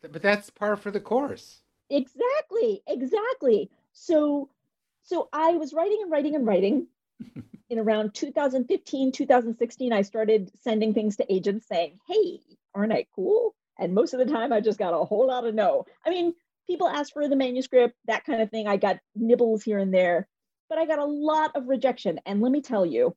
[0.00, 1.60] But that's par for the course.
[1.90, 3.70] Exactly, exactly.
[3.92, 4.48] So
[5.02, 6.86] so I was writing and writing and writing.
[7.70, 12.40] in around 2015, 2016, I started sending things to agents saying, Hey,
[12.74, 13.54] aren't I cool?
[13.78, 15.86] And most of the time I just got a whole lot of no.
[16.04, 16.34] I mean,
[16.66, 18.66] people asked for the manuscript, that kind of thing.
[18.66, 20.28] I got nibbles here and there,
[20.68, 22.20] but I got a lot of rejection.
[22.26, 23.14] And let me tell you,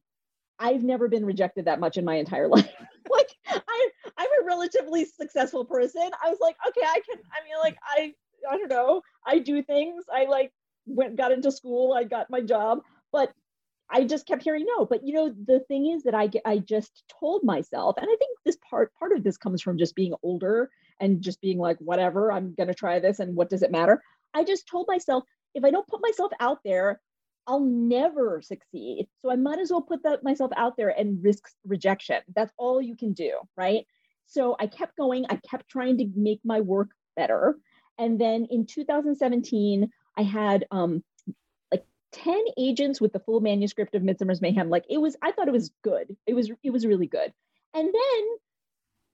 [0.59, 2.69] I've never been rejected that much in my entire life.
[3.09, 6.09] like I I'm a relatively successful person.
[6.23, 8.13] I was like, okay, I can I mean like I
[8.49, 9.01] I don't know.
[9.25, 10.05] I do things.
[10.13, 10.51] I like
[10.85, 11.93] went got into school.
[11.93, 12.79] I got my job,
[13.11, 13.31] but
[13.89, 14.85] I just kept hearing no.
[14.85, 18.37] But you know, the thing is that I I just told myself, and I think
[18.45, 22.31] this part part of this comes from just being older and just being like, whatever,
[22.31, 24.01] I'm gonna try this, and what does it matter?
[24.33, 25.23] I just told myself,
[25.55, 26.99] if I don't put myself out there,
[27.47, 29.07] I'll never succeed.
[29.21, 32.21] So I might as well put myself out there and risk rejection.
[32.35, 33.85] That's all you can do, right?
[34.27, 35.25] So I kept going.
[35.29, 37.57] I kept trying to make my work better.
[37.97, 41.03] And then in 2017, I had um,
[41.71, 44.69] like 10 agents with the full manuscript of Midsummer's Mayhem.
[44.69, 46.15] Like it was, I thought it was good.
[46.27, 47.33] It was, it was really good.
[47.73, 48.23] And then,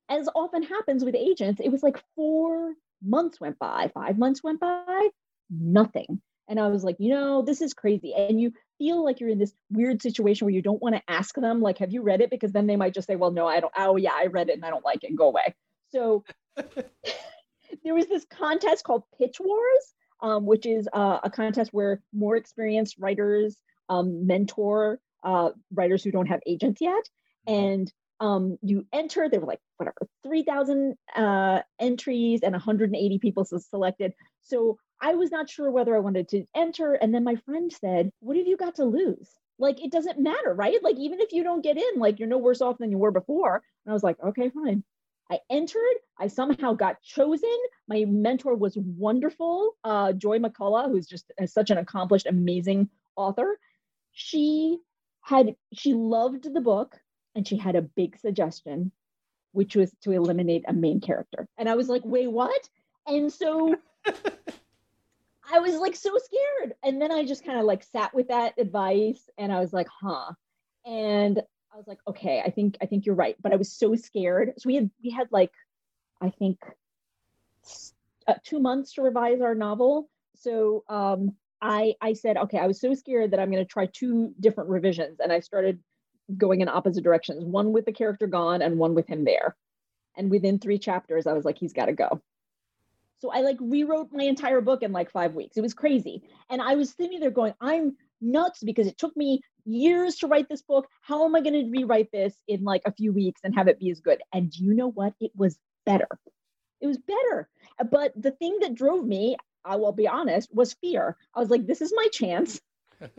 [0.10, 4.60] as often happens with agents, it was like four months went by, five months went
[4.60, 5.10] by,
[5.50, 6.22] nothing.
[6.48, 8.14] And I was like, you know, this is crazy.
[8.14, 11.34] And you feel like you're in this weird situation where you don't want to ask
[11.36, 12.30] them, like, have you read it?
[12.30, 13.74] Because then they might just say, well, no, I don't.
[13.76, 15.16] Oh, yeah, I read it and I don't like it.
[15.16, 15.56] Go away.
[15.90, 16.24] So
[17.84, 22.36] there was this contest called Pitch Wars, um, which is uh, a contest where more
[22.36, 23.58] experienced writers
[23.90, 27.10] um, mentor uh, writers who don't have agents yet.
[27.48, 27.54] Mm-hmm.
[27.54, 34.14] And um, you enter, there were like, whatever, 3,000 uh, entries and 180 people selected.
[34.42, 36.94] So I was not sure whether I wanted to enter.
[36.94, 39.30] And then my friend said, What have you got to lose?
[39.58, 40.82] Like, it doesn't matter, right?
[40.84, 43.12] Like, even if you don't get in, like, you're no worse off than you were
[43.12, 43.56] before.
[43.56, 44.84] And I was like, Okay, fine.
[45.30, 47.58] I entered, I somehow got chosen.
[47.88, 53.60] My mentor was wonderful, uh, Joy McCullough, who's just such an accomplished, amazing author.
[54.12, 54.78] She
[55.22, 56.96] had, she loved the book
[57.36, 58.92] and she had a big suggestion,
[59.52, 61.48] which was to eliminate a main character.
[61.58, 62.70] And I was like, wait, what?
[63.06, 63.76] And so
[65.52, 66.74] I was like so scared.
[66.84, 69.88] And then I just kind of like sat with that advice and I was like,
[70.02, 70.32] huh.
[70.86, 71.42] And
[71.74, 73.36] I was like, okay, I think I think you're right.
[73.42, 74.54] But I was so scared.
[74.58, 75.52] So we had we had like,
[76.22, 76.58] I think,
[78.28, 80.10] uh, two months to revise our novel.
[80.36, 83.88] So um, I I said, okay, I was so scared that I'm going to try
[83.88, 85.80] two different revisions, and I started
[86.38, 87.44] going in opposite directions.
[87.44, 89.56] One with the character gone, and one with him there.
[90.18, 92.22] And within three chapters, I was like, he's got to go.
[93.20, 95.58] So I like rewrote my entire book in like five weeks.
[95.58, 96.24] It was crazy.
[96.50, 100.50] And I was sitting there going, I'm nuts because it took me years to write
[100.50, 100.88] this book.
[101.02, 103.80] How am I going to rewrite this in like a few weeks and have it
[103.80, 104.22] be as good?
[104.34, 105.14] And you know what?
[105.20, 106.08] It was better.
[106.82, 107.50] It was better.
[107.90, 111.16] But the thing that drove me, I will be honest, was fear.
[111.34, 112.60] I was like, this is my chance.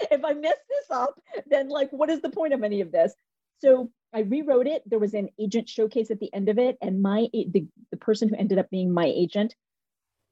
[0.10, 3.12] if I mess this up, then like, what is the point of any of this?
[3.60, 4.82] So I rewrote it.
[4.86, 8.28] There was an agent showcase at the end of it, and my the, the person
[8.28, 9.54] who ended up being my agent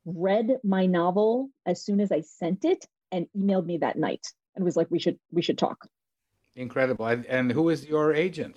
[0.05, 4.65] read my novel as soon as I sent it and emailed me that night and
[4.65, 5.87] was like, "We should we should talk."
[6.57, 7.07] Incredible.
[7.07, 8.57] And, and who is your agent?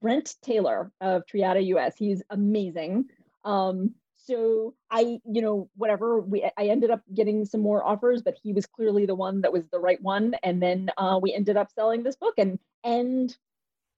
[0.00, 1.94] Brent Taylor of Triada US.
[1.96, 3.06] He's amazing.
[3.44, 3.94] Um,
[4.26, 8.52] so I, you know, whatever we, I ended up getting some more offers, but he
[8.52, 10.34] was clearly the one that was the right one.
[10.42, 13.36] And then uh, we ended up selling this book and and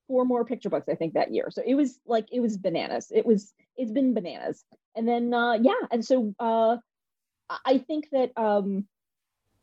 [0.07, 1.49] four more picture books, I think, that year.
[1.51, 3.11] So it was like it was bananas.
[3.15, 4.65] It was it's been bananas.
[4.95, 6.77] And then uh, yeah, and so uh,
[7.65, 8.87] I think that um,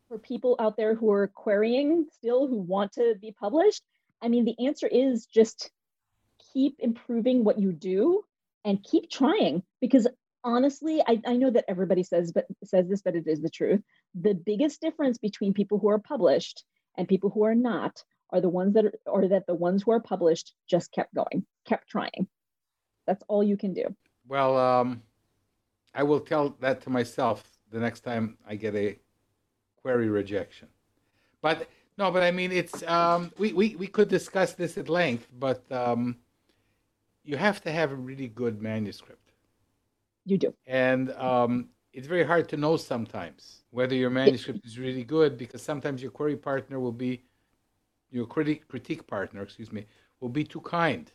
[0.08, 3.82] for people out there who are querying still who want to be published,
[4.20, 5.70] I mean, the answer is just
[6.52, 8.24] keep improving what you do
[8.64, 10.08] and keep trying because
[10.46, 13.82] honestly I, I know that everybody says but says this but it is the truth.
[14.14, 16.64] The biggest difference between people who are published
[16.96, 19.90] and people who are not are the ones that are or that the ones who
[19.90, 22.28] are published just kept going kept trying.
[23.06, 23.94] That's all you can do.
[24.26, 25.02] Well um,
[25.94, 28.98] i will tell that to myself the next time i get a
[29.82, 30.68] query rejection.
[31.42, 31.68] But
[31.98, 35.60] no but i mean it's um, we, we we could discuss this at length but
[35.72, 36.16] um,
[37.24, 39.25] you have to have a really good manuscript
[40.26, 40.54] you do.
[40.66, 45.62] And um, it's very hard to know sometimes whether your manuscript is really good because
[45.62, 47.24] sometimes your query partner will be,
[48.10, 49.86] your critique, critique partner, excuse me,
[50.20, 51.10] will be too kind.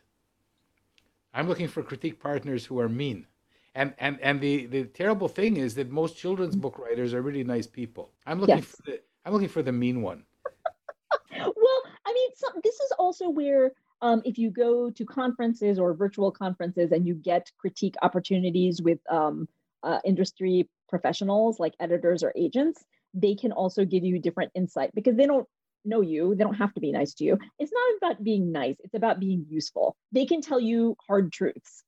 [1.34, 3.28] I'm looking for critique partners who are mean.
[3.76, 7.44] And, and, and the, the terrible thing is that most children's book writers are really
[7.44, 8.12] nice people.
[8.26, 8.66] I'm looking yes.
[8.66, 10.24] for the I'm looking for the mean one.
[11.38, 13.72] well, I mean, so, this is also where
[14.02, 19.00] um, if you go to conferences or virtual conferences and you get critique opportunities with
[19.10, 19.48] um,
[19.84, 22.84] uh, industry professionals like editors or agents,
[23.14, 25.48] they can also give you different insight because they don't
[25.86, 26.36] know you.
[26.36, 27.38] They don't have to be nice to you.
[27.60, 29.96] It's not about being nice, it's about being useful.
[30.12, 31.84] They can tell you hard truths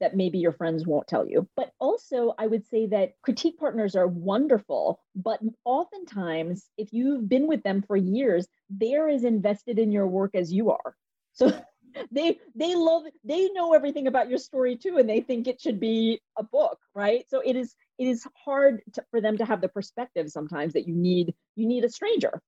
[0.00, 1.46] that maybe your friends won't tell you.
[1.56, 7.46] But also, I would say that critique partners are wonderful, but oftentimes, if you've been
[7.46, 10.96] with them for years, they're as invested in your work as you are.
[11.40, 11.52] So
[12.12, 15.80] they they love they know everything about your story too and they think it should
[15.80, 17.24] be a book right?
[17.28, 20.86] So it is it is hard to, for them to have the perspective sometimes that
[20.86, 22.40] you need you need a stranger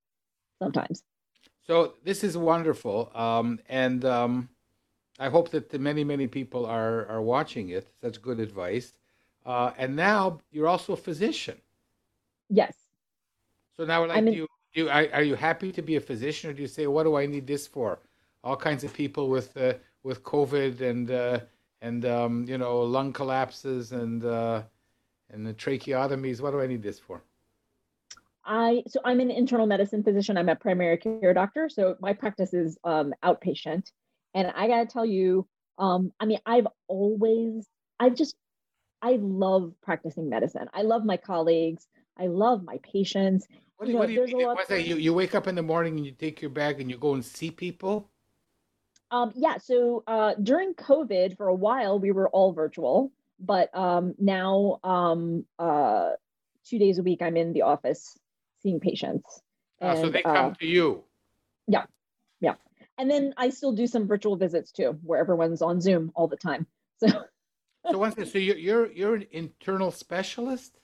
[0.62, 1.02] sometimes.
[1.66, 4.48] So this is wonderful um, and um,
[5.18, 7.88] i hope that the many many people are are watching it.
[8.00, 8.94] That's good advice.
[9.44, 11.58] Uh, and now you're also a physician.
[12.48, 12.76] Yes.
[13.76, 16.00] So now like, in, do you, do you, are, are you happy to be a
[16.00, 17.98] physician or do you say what do i need this for
[18.44, 21.40] all kinds of people with uh, with COVID and uh,
[21.80, 24.62] and um, you know lung collapses and uh,
[25.30, 26.40] and the tracheotomies.
[26.40, 27.22] What do I need this for?
[28.44, 30.36] I so I'm an internal medicine physician.
[30.36, 33.90] I'm a primary care doctor, so my practice is um, outpatient.
[34.34, 35.46] And I gotta tell you,
[35.78, 37.66] um, I mean, I've always,
[38.00, 38.34] I've just,
[39.02, 40.68] I love practicing medicine.
[40.72, 41.86] I love my colleagues.
[42.18, 43.46] I love my patients.
[43.76, 44.86] What do you, you, know, what do you, that?
[44.86, 47.14] You, you wake up in the morning and you take your bag and you go
[47.14, 48.08] and see people?
[49.12, 54.14] Um, yeah, so uh, during COVID, for a while, we were all virtual, but um,
[54.18, 56.12] now um, uh,
[56.64, 58.18] two days a week, I'm in the office
[58.62, 59.42] seeing patients.
[59.82, 61.04] And, uh, so they come uh, to you.
[61.68, 61.84] Yeah,
[62.40, 62.54] yeah,
[62.96, 66.36] and then I still do some virtual visits too, where everyone's on Zoom all the
[66.36, 66.66] time.
[66.98, 67.08] So,
[67.90, 70.78] so thing, so you're you're you're an internal specialist.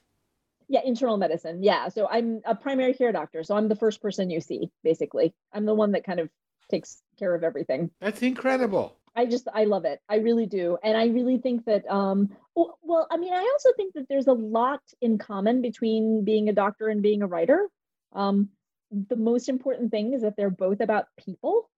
[0.67, 1.63] Yeah, internal medicine.
[1.63, 5.33] Yeah, so I'm a primary care doctor, so I'm the first person you see, basically.
[5.51, 6.29] I'm the one that kind of
[6.69, 7.91] takes care of everything.
[7.99, 8.95] That's incredible.
[9.15, 9.99] I just I love it.
[10.07, 10.77] I really do.
[10.83, 14.33] And I really think that um well, I mean I also think that there's a
[14.33, 17.67] lot in common between being a doctor and being a writer.
[18.13, 18.49] Um
[18.91, 21.69] the most important thing is that they're both about people.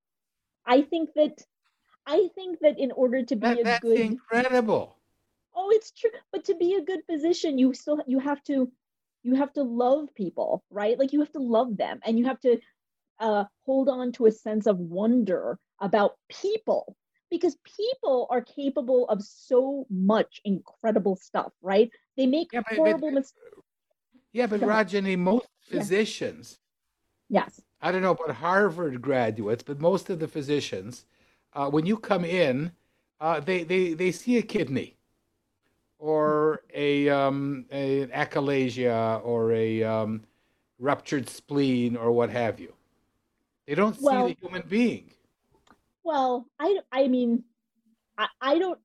[0.65, 1.41] I think that
[2.05, 4.97] I think that in order to be that, a that's good incredible.
[5.55, 6.11] Oh, it's true.
[6.31, 8.71] But to be a good physician, you still you have to
[9.23, 10.97] you have to love people, right?
[10.97, 12.59] Like you have to love them and you have to
[13.21, 16.95] uh, hold on to a sense of wonder about people
[17.29, 21.89] because people are capable of so much incredible stuff, right?
[22.17, 23.37] They make yeah, but, horrible mistakes.
[24.33, 26.59] Yeah, but Rajani, most physicians,
[27.29, 31.05] yes, I don't know about Harvard graduates, but most of the physicians,
[31.53, 32.71] uh, when you come in,
[33.19, 34.97] uh, they, they, they see a kidney
[35.99, 40.23] or a, um, a- an achalasia or a um,
[40.79, 42.73] ruptured spleen or what have you.
[43.67, 45.11] They don't see Well- the human being.
[46.03, 47.43] Well, I I mean,
[48.17, 48.79] I, I don't.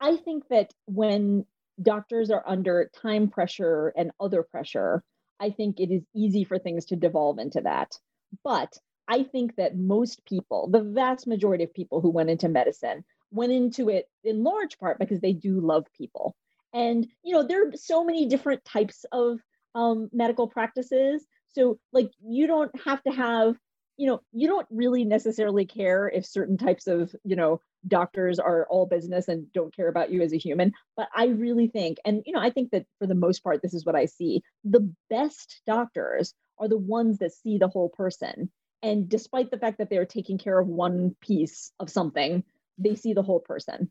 [0.00, 1.44] I think that when
[1.82, 5.02] doctors are under time pressure and other pressure,
[5.40, 7.98] I think it is easy for things to devolve into that.
[8.44, 8.78] But
[9.08, 13.52] I think that most people, the vast majority of people who went into medicine, went
[13.52, 16.36] into it in large part because they do love people.
[16.72, 19.40] And you know, there are so many different types of
[19.74, 21.26] um, medical practices.
[21.48, 23.56] So, like, you don't have to have
[23.96, 28.66] you know, you don't really necessarily care if certain types of, you know, doctors are
[28.68, 30.72] all business and don't care about you as a human.
[30.96, 33.74] But I really think, and, you know, I think that for the most part, this
[33.74, 38.50] is what I see the best doctors are the ones that see the whole person.
[38.82, 42.44] And despite the fact that they're taking care of one piece of something,
[42.78, 43.90] they see the whole person.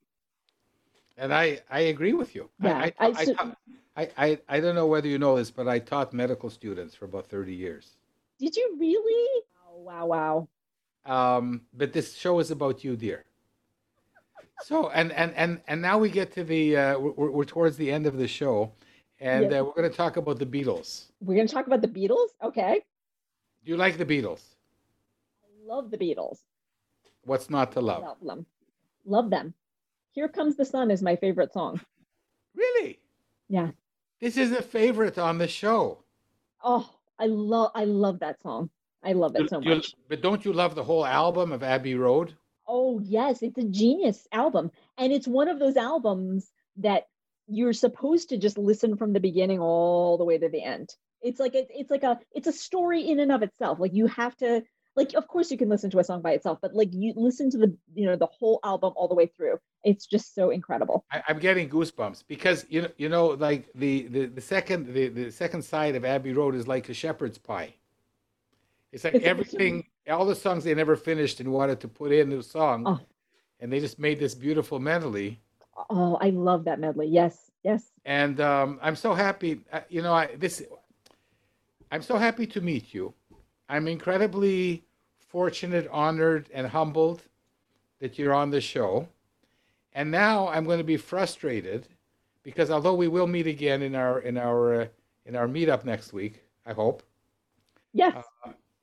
[1.17, 2.49] And I, I agree with you.
[2.61, 3.57] Yeah, I, I I, taught-
[3.95, 7.05] I, I, I don't know whether you know this, but I taught medical students for
[7.05, 7.95] about 30 years.
[8.39, 9.43] Did you really?
[9.75, 10.47] Wow, wow.
[11.05, 13.25] Um, but this show is about you, dear.
[14.63, 17.91] So, and and and and now we get to the uh, we're, we're towards the
[17.91, 18.71] end of the show,
[19.19, 19.61] and Yes.
[19.61, 21.11] uh, we're going to talk about the Beatles.
[21.19, 22.29] We're going to talk about the Beatles.
[22.41, 22.81] Okay.
[23.65, 24.41] Do you like the Beatles?
[25.43, 26.39] I love the Beatles.
[27.25, 28.03] What's not to love?
[28.03, 28.45] Love them.
[29.05, 29.53] Love them.
[30.13, 31.81] Here Comes the Sun is my favorite song.
[32.55, 32.99] Really?
[33.49, 33.71] Yeah.
[34.21, 36.03] This is a favorite on the show.
[36.63, 38.69] Oh, I love I love that song.
[39.05, 39.93] I love it so You- much.
[40.09, 42.33] but don't you love the whole album of Abbey Road?
[42.67, 44.71] Oh, yes, it's a genius album.
[44.97, 47.03] And it's one of those albums that
[47.47, 50.89] you're supposed to just listen from the beginning all the way to the end.
[51.21, 53.79] It's like it's it's like a it's a story in and of itself.
[53.79, 54.63] Like you have to
[54.95, 57.49] like of course you can listen to a song by itself, but like you listen
[57.51, 59.57] to the you know the whole album all the way through.
[59.83, 61.05] It's just so incredible.
[61.11, 65.07] I, I'm getting goosebumps because you know, you know, like the the, the second the,
[65.09, 67.75] the second side of Abbey Road is like a shepherd's pie.
[68.95, 72.41] It's like everything, all the songs they never finished and wanted to put in the
[72.41, 72.99] song, Oh.
[73.59, 75.41] and they just made this beautiful medley.
[75.89, 77.07] Oh, I love that medley.
[77.07, 77.91] Yes, yes.
[78.05, 79.59] And um, I'm so happy.
[79.73, 80.63] uh, You know, I this,
[81.91, 83.13] I'm so happy to meet you.
[83.67, 84.85] I'm incredibly
[85.27, 87.21] fortunate, honored, and humbled
[87.99, 89.09] that you're on the show.
[89.91, 91.89] And now I'm going to be frustrated
[92.43, 94.87] because although we will meet again in our in our uh,
[95.25, 97.03] in our meetup next week, I hope,
[97.91, 98.23] Yes.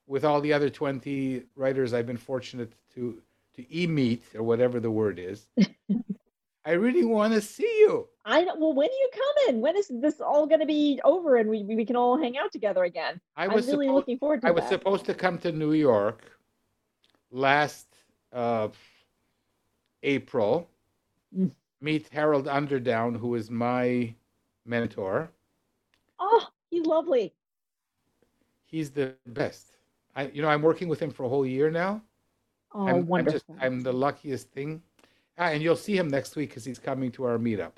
[0.07, 3.20] With all the other 20 writers I've been fortunate to
[3.55, 5.46] to e-meet or whatever the word is.
[6.64, 8.09] I really want to see you.
[8.24, 8.55] I know.
[8.57, 9.61] Well, when are you coming?
[9.61, 12.50] When is this all going to be over and we, we can all hang out
[12.53, 13.20] together again?
[13.36, 15.72] I I'm was really supposed, looking forward to I was supposed to come to New
[15.74, 16.22] York
[17.30, 17.88] last
[18.32, 18.68] uh,
[20.03, 20.68] April,
[21.36, 21.50] Mm.
[21.80, 24.14] meet Harold Underdown, who is my
[24.66, 25.30] mentor.
[26.20, 27.32] oh, he's lovely.
[28.66, 29.76] He's the best.
[30.15, 32.03] I, you know, I'm working with him for a whole year now.
[32.75, 33.55] Oh, I'm, I'm wonderful.
[33.55, 34.83] just, I'm the luckiest thing.
[35.39, 37.73] Ah, and you'll see him next week because he's coming to our meetup.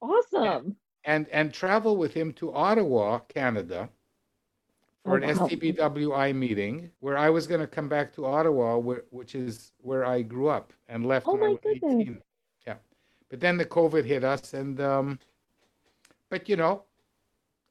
[0.00, 0.76] awesome.
[1.04, 3.88] And and travel with him to Ottawa, Canada,
[5.04, 5.46] for Oh, an wow.
[5.48, 10.04] SCBWI meeting where I was going to come back to Ottawa, where, which is where
[10.04, 11.92] I grew up and left Oh, when I my was goodness.
[12.02, 12.22] 18.
[12.66, 12.74] Yeah.
[13.30, 15.18] But then the COVID hit us, and um,
[16.28, 16.82] but you know,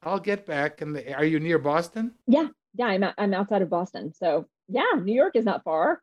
[0.02, 0.82] I'll get back.
[0.82, 2.16] And the, are you near Boston?
[2.26, 2.88] Yeah, yeah.
[2.88, 6.02] I'm I'm outside of Boston, so yeah, New York is not far.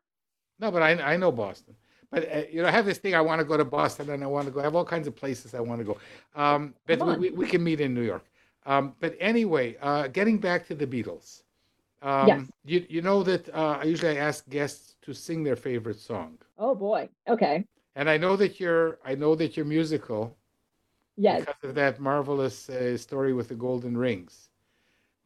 [0.59, 1.75] No, but I I know Boston.
[2.11, 3.15] But uh, you know, I have this thing.
[3.15, 4.59] I want to go to Boston, and I want to go.
[4.61, 5.97] I have all kinds of places I want to go.
[6.35, 8.25] Um, but we, we, we can meet in New York.
[8.65, 11.43] Um, but anyway, uh, getting back to the Beatles.
[12.01, 12.51] Um, Yes.
[12.65, 16.75] You you know that uh, I usually ask guests to sing their favorite song, Oh
[16.75, 17.09] boy.
[17.27, 17.65] Okay.
[17.95, 20.37] and I know that you're I know that you're musical
[21.17, 21.45] Yes.
[21.45, 24.46] because of that marvelous uh, story with the golden rings.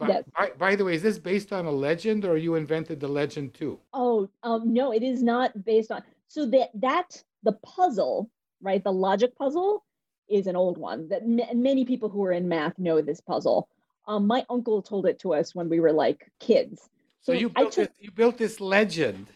[0.01, 0.23] But Yes.
[0.35, 3.53] by, by the way, is this based on a legend, or you invented the legend
[3.53, 3.79] too?
[3.93, 6.01] Oh, um, no, it is not based on.
[6.27, 8.27] So that that the puzzle,
[8.63, 8.83] right?
[8.83, 9.83] The logic puzzle
[10.27, 13.69] is an old one that m- many people who are in math know this puzzle.
[14.07, 16.89] Um, my uncle told it to us when we were like kids.
[17.21, 19.27] So So you built took- this, you built this legend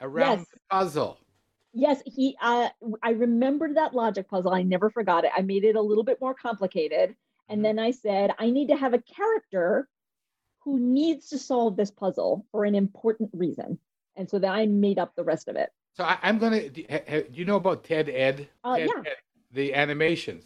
[0.00, 0.48] around Yes.
[0.52, 1.18] the puzzle.
[1.72, 2.36] Yes, he.
[2.42, 2.68] Uh,
[3.04, 4.52] I remembered that logic puzzle.
[4.52, 5.30] I never forgot it.
[5.36, 7.14] I made it a little bit more complicated.
[7.48, 9.88] And then I said I need to have a character
[10.60, 13.78] who needs to solve this puzzle for an important reason,
[14.16, 15.70] and so then I made up the rest of it.
[15.94, 16.68] So I, I'm gonna.
[16.68, 18.48] Do ha- ha- do you know about TED Ed?
[18.62, 19.02] Uh, TED yeah.
[19.10, 19.16] Ed,
[19.52, 20.44] the animations.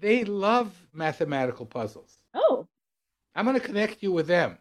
[0.00, 2.18] They love mathematical puzzles.
[2.34, 2.66] Oh,
[3.34, 4.58] I'm gonna connect you with them.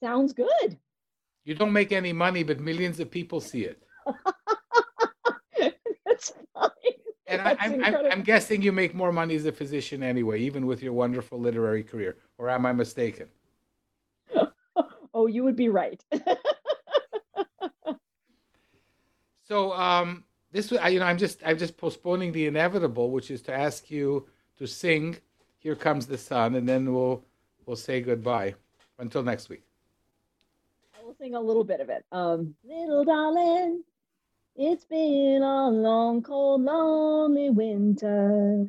[0.00, 0.78] sounds good.
[1.44, 3.82] You don't make any money, but millions of people see it.
[7.30, 7.94] And I, I'm, I'm.
[8.12, 11.82] I'm guessing you make more money as a physician anyway, even with your wonderful literary
[11.84, 12.16] career.
[12.38, 13.28] Or am I mistaken?
[15.12, 16.02] Oh, you would be right.
[19.42, 20.22] So um,
[20.52, 23.90] this, I- you know, I'm just, I'm just postponing the inevitable, which is to ask
[23.90, 24.28] you
[24.58, 25.16] to sing
[25.58, 27.24] "Here Comes the Sun," and then we'll,
[27.66, 28.54] we'll say goodbye
[29.00, 29.64] until next week.
[30.96, 32.04] I will sing a little bit of it.
[32.12, 33.82] Um, little darling,
[34.62, 38.66] it's been a long, cold, lonely winter.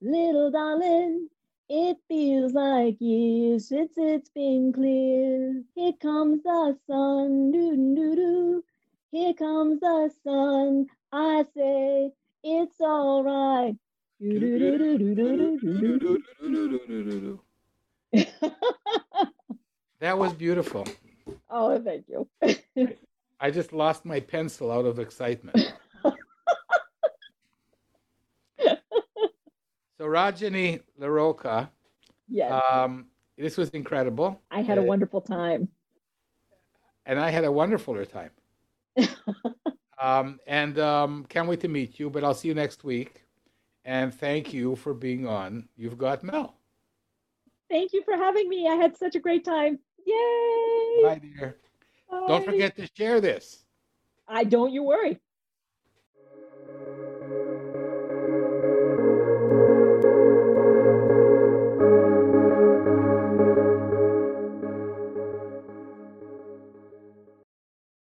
[0.00, 1.28] Little darling,
[1.68, 5.64] it feels like years since it's been clear.
[5.74, 8.64] Here comes the sun, doo doo doo.
[9.10, 10.86] Here comes the sun.
[11.12, 13.76] I say it's all right.
[20.00, 20.86] That was beautiful.
[21.50, 22.26] Oh, thank you.
[23.42, 25.58] I just lost my pencil out of excitement.
[28.56, 28.76] so
[30.00, 31.68] Rajani LaRocca,
[32.28, 35.68] Yes, um, this was incredible, I had a uh, wonderful time.
[37.04, 38.30] and I had a wonderfuler time.
[40.00, 42.10] um, and um, can't wait to meet you.
[42.10, 43.24] But I'll see you next week.
[43.84, 45.68] And thank you for being on.
[45.76, 46.54] You've got Mel.
[47.68, 48.68] Thank you for having me.
[48.68, 49.80] I had such a great time.
[50.06, 51.02] Yay!
[51.02, 51.56] Bye, dear.
[52.12, 53.64] Don't forget to share this.
[54.28, 55.18] I don't you worry.